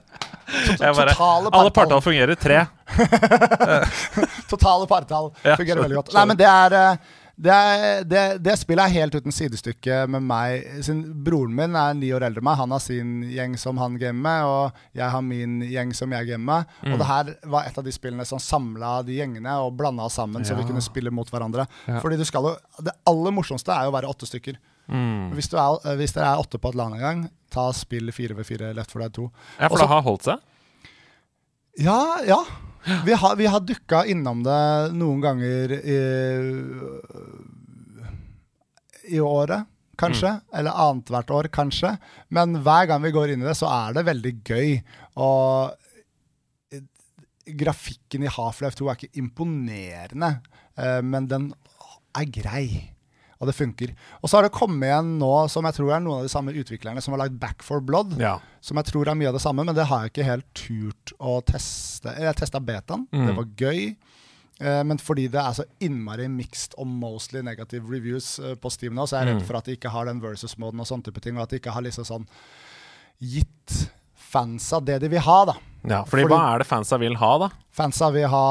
[0.81, 2.01] Bare, alle partall.
[2.05, 2.35] fungerer.
[2.37, 2.65] Tre.
[4.51, 6.13] Totale partall fungerer veldig godt.
[6.17, 10.65] Nei, men det er eh, det, det, det spillet er helt uten sidestykke med meg.
[10.85, 12.59] Sin, broren min er ni år eldre enn meg.
[12.59, 16.29] Han har sin gjeng som han gamer med, og jeg har min gjeng som jeg
[16.29, 16.75] gamer med.
[16.85, 16.93] Mm.
[16.93, 20.19] Og det her var et av de spillene som samla de gjengene og blanda oss
[20.21, 21.65] sammen, så vi kunne spille mot hverandre.
[21.89, 21.97] Ja.
[22.03, 22.53] Fordi jo
[22.85, 24.61] Det aller morsomste er jo å være åtte stykker.
[24.91, 25.31] Mm.
[25.33, 28.37] Hvis, du er, hvis dere er åtte på et land en gang, ta spill fire
[28.37, 29.29] ved fire lett for deg to.
[29.57, 30.47] Ja, for Også- det har holdt seg.
[31.81, 32.45] Ja, ja.
[33.05, 35.97] Vi har, vi har dukka innom det noen ganger i,
[39.15, 39.65] i året,
[40.01, 40.35] kanskje.
[40.53, 41.95] Eller annethvert år, kanskje.
[42.29, 44.75] Men hver gang vi går inn i det, så er det veldig gøy.
[45.25, 45.73] Og
[46.73, 46.85] eh,
[47.63, 50.33] grafikken i Half-Life 2 er ikke imponerende,
[50.77, 51.51] eh, men den
[52.17, 52.65] er grei.
[53.41, 53.95] Og det funker.
[54.21, 56.53] Og så har det kommet igjen nå, som jeg tror er noen av de samme
[56.53, 58.35] utviklerne som har lagd Back for Blood Ja.
[58.61, 61.13] som jeg tror er mye av det samme, men det har jeg ikke helt turt
[61.19, 62.13] å teste.
[62.21, 63.25] Jeg testa betaen, Mm.
[63.27, 63.95] det var gøy.
[64.61, 68.93] Eh, men fordi det er så innmari mixed og mostly negative reviews eh, på Steam
[68.93, 69.47] nå, så er jeg redd Mm.
[69.47, 71.73] for at de ikke har den versus-moden og sånne type ting, og at de ikke
[71.73, 72.27] har liksom sånn
[73.19, 75.53] gitt fansa det de vil ha, da.
[75.83, 76.03] Ja.
[76.05, 77.49] Fordi, Fordi- hva er det fansa vil ha, da?
[77.71, 78.45] Fansa vil ha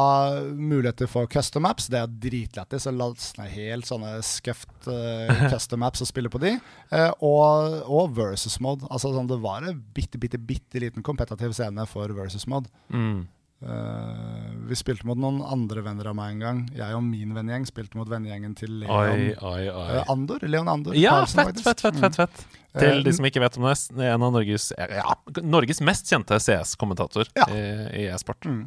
[0.56, 1.88] muligheter for custom apps.
[1.92, 6.40] Det er dritlættis å laste ned helt sånne skuffed uh, custom apps og spille på
[6.42, 6.54] de.
[6.90, 8.88] Uh, og, og versus mode.
[8.90, 12.72] Altså sånn, det var en bitte, bitte, bitte liten kompetativ scene for versus mode.
[12.88, 13.28] Mm.
[13.60, 16.60] Eh, vi spilte mot noen andre venner av meg en gang.
[16.76, 19.86] Jeg og min vennegjeng spilte mot vennegjengen til Leon Oi, oi, oi.
[19.98, 20.46] Uh, Andor.
[20.48, 20.96] Leon Andor.
[20.96, 22.44] Ja, Carlsen, fett, fett, fett, fett, fett.
[22.56, 22.80] mm.
[22.80, 26.38] Til de som ikke vet om det, er en av Norges, ja, Norges mest kjente
[26.40, 27.50] CS-kommentator Ja.
[27.52, 27.62] i,
[28.04, 28.48] i e-sport.
[28.48, 28.62] Mm.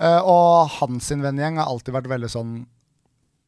[0.00, 2.54] Uh, og hans vennegjeng har alltid vært veldig sånn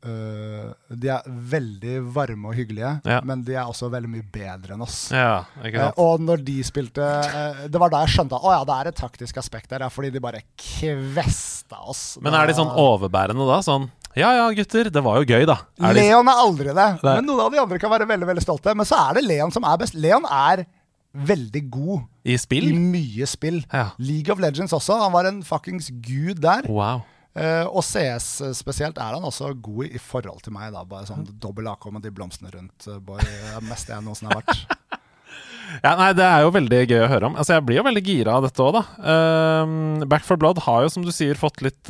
[0.04, 0.72] eh,
[1.02, 3.20] De er veldig varme og hyggelige, Ja.
[3.24, 5.10] men de er også veldig mye bedre enn oss.
[5.14, 5.98] Ja, ikke sant?
[6.02, 8.90] og når de spilte uh, Det var da jeg skjønte at å ja, det er
[8.92, 12.18] et taktisk aspekt der, fordi de bare kvesta oss.
[12.22, 13.60] Men er de sånn overbærende da?
[13.64, 13.88] Sånn
[14.18, 15.58] Ja ja, gutter, det var jo gøy, da.
[15.80, 17.14] Er Leon er aldri det, det.
[17.16, 18.74] men noen av de andre kan være veldig veldig stolte.
[18.76, 19.94] Men så er det Leon som er best.
[19.96, 20.66] Leon er
[21.12, 22.66] veldig god I spill.
[22.70, 23.62] i mye spill.
[24.00, 24.98] League of Legends også.
[25.00, 26.68] Han var en fuckings gud der.
[26.68, 27.02] Wow.
[27.34, 30.72] Eh, og CS spesielt er han også god i i forhold til meg.
[30.74, 32.86] da Bare sånn dobbel AK med de blomstene rundt.
[32.88, 33.32] eh, Boy, det
[33.72, 34.64] er jeg noensinne har vært.
[35.82, 37.36] Ja, nei, Det er jo veldig gøy å høre om.
[37.40, 38.82] Altså, Jeg blir jo veldig gira av dette òg, da.
[39.00, 41.88] Uh, Back for Blood har jo, som du sier, fått litt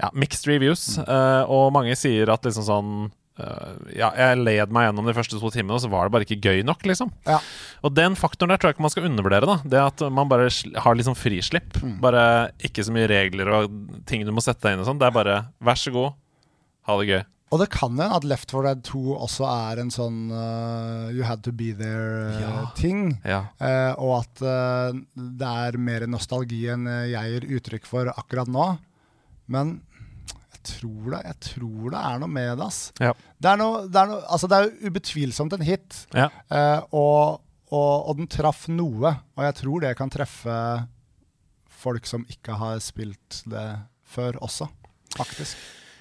[0.00, 0.98] ja, mixed reviews.
[0.98, 2.90] eh, og mange sier at liksom sånn
[3.42, 6.26] eh, Ja, jeg led meg gjennom de første to timene, og så var det bare
[6.28, 7.12] ikke gøy nok, liksom.
[7.28, 7.38] Ja.
[7.86, 9.46] Og den faktoren der tror jeg ikke man skal undervurdere.
[9.48, 11.78] da Det at man bare har liksom frislipp.
[11.82, 11.96] Mm.
[12.04, 12.26] Bare
[12.64, 15.00] ikke så mye regler og ting du må sette deg inn i sånn.
[15.00, 16.12] Det er bare vær så god,
[16.86, 17.24] Ha det gøy.
[17.54, 21.22] Og det kan hende at Left 4 Dead 2 også er en sånn uh, you
[21.26, 23.20] had to be there-ting.
[23.22, 23.44] Ja.
[23.62, 28.66] Uh, og at uh, det er mer nostalgi enn jeg gir uttrykk for akkurat nå.
[29.46, 29.76] Men
[30.68, 32.66] tror det, jeg tror det er noe med det.
[32.66, 32.80] ass.
[33.00, 33.12] Ja.
[33.38, 36.28] Det, er noe, det, er noe, altså det er jo ubetvilsomt en hit, Ja.
[36.92, 37.40] og,
[37.70, 39.14] og, og den traff noe.
[39.36, 40.58] Og jeg tror det kan treffe
[41.76, 43.66] folk som ikke har spilt det
[44.08, 44.68] før også,
[45.16, 45.56] faktisk.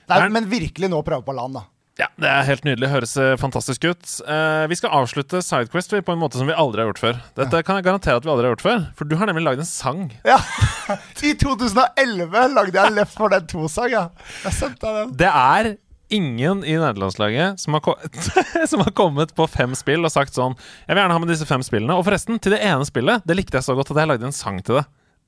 [0.07, 1.63] Det Er- men virkelig nå prøve på land, da.
[1.95, 2.89] Ja, Det er helt nydelig.
[2.91, 4.03] Høres eh, fantastisk ut.
[4.27, 7.21] Eh, vi skal avslutte Sidequest på en måte som vi aldri har gjort før.
[7.39, 9.63] Dette kan jeg garantere at vi aldri har gjort før, for du har nemlig lagd
[9.63, 10.01] en sang.
[10.27, 10.35] Ja,
[11.29, 13.87] I 2011 lagde jeg en Left for Dead 2-sang.
[13.93, 14.03] Ja.
[14.43, 15.15] Jeg sendte den.
[15.23, 15.71] Det er
[16.13, 17.87] ingen i nederlandslaget som har,
[18.71, 20.53] som har kommet på fem spill og sagt sånn
[20.85, 21.95] Jeg vil gjerne ha med disse fem spillene.
[21.95, 24.35] Og forresten, til det ene spillet, det likte jeg så godt at jeg lagde en
[24.35, 24.85] sang til det.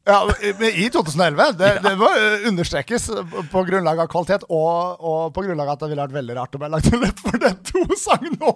[0.07, 0.21] Ja,
[0.59, 1.51] men I 2011.
[1.59, 2.07] Det, det må
[2.47, 3.09] understrekes
[3.51, 6.55] på grunnlag av kvalitet, og, og på grunnlag av at det ville vært veldig rart
[6.55, 8.53] om jeg lagde en Left 4 Dead 2-sang nå.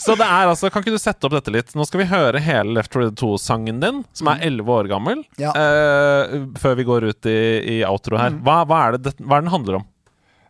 [0.00, 1.74] Så det er altså, Kan ikke du sette opp dette litt?
[1.76, 5.50] Nå skal vi høre hele Left 4 2-sangen din, som er 11 år gammel, Ja.
[5.52, 7.38] uh, før vi går ut i,
[7.74, 8.38] i outro her.
[8.46, 9.88] Hva, hva, er det, det- hva er den handler om?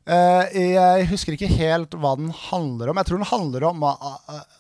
[0.09, 2.99] Eh, jeg husker ikke helt hva den handler om.
[3.01, 3.93] Jeg tror den handler om å,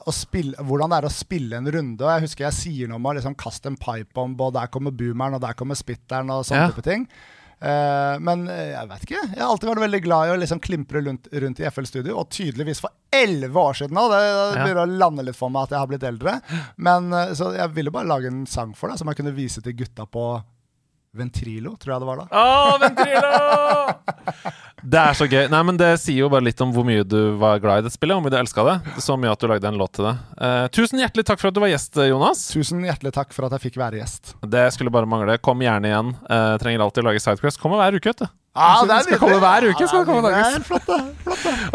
[0.04, 2.04] å, spille, hvordan det er å spille en runde.
[2.04, 4.94] Og jeg husker jeg sier noe om å liksom kaste en pipebomb, og der kommer
[4.94, 6.74] boomeren, og der kommer spitteren, og sånne Ja.
[6.74, 7.08] type ting.
[7.60, 9.24] Eh, men eh, jeg vet ikke.
[9.32, 12.20] Jeg har alltid vært veldig glad i å liksom klimpre rundt, rundt i FL Studio,
[12.20, 14.06] og tydeligvis for elleve år siden nå.
[14.12, 16.38] Det, det begynner å lande litt for meg at jeg har blitt eldre.
[16.76, 19.76] Men Så jeg ville bare lage en sang for deg, som jeg kunne vise til
[19.76, 20.30] gutta på
[21.16, 22.26] Ventrilo, tror jeg det var da.
[22.38, 23.30] Å, Ventrilo!
[24.82, 25.44] Det er så gøy.
[25.52, 27.94] Nei, men Det sier jo bare litt om hvor mye du var glad i det
[27.94, 28.16] spillet.
[28.16, 28.76] Hvor mye du elska det.
[29.02, 30.16] Så mye at du lagde en låt til det.
[30.40, 32.48] Eh, tusen hjertelig takk for at du var gjest, Jonas.
[32.54, 34.34] Tusen hjertelig takk for at jeg fikk være gjest.
[34.42, 35.38] Det skulle bare mangle.
[35.42, 36.12] Kom gjerne igjen.
[36.28, 37.60] Eh, trenger alltid å lage Sidequest.
[37.62, 38.30] Kommer hver uke, vet du.
[38.50, 39.86] Ja, det skal komme hver uke.
[39.86, 40.98] Skal komme det er flott, det.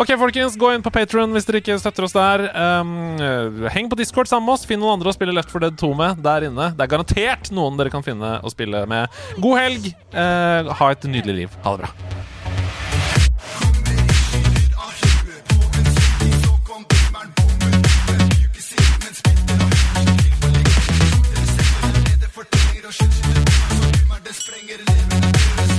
[0.01, 2.49] Ok, folkens, gå inn på Patron hvis dere ikke støtter oss der.
[2.51, 4.67] Um, eh, heng på Discord sammen med oss.
[4.67, 6.73] Finn noen andre å spille Left 4 Dead 2 med der inne.
[6.75, 9.07] Det er garantert noen dere kan finne å spille med.
[9.39, 9.89] God helg.
[10.11, 11.59] Uh, ha et nydelig liv.
[11.63, 12.24] Ha det bra.
[22.85, 25.74] og det sprenger levende.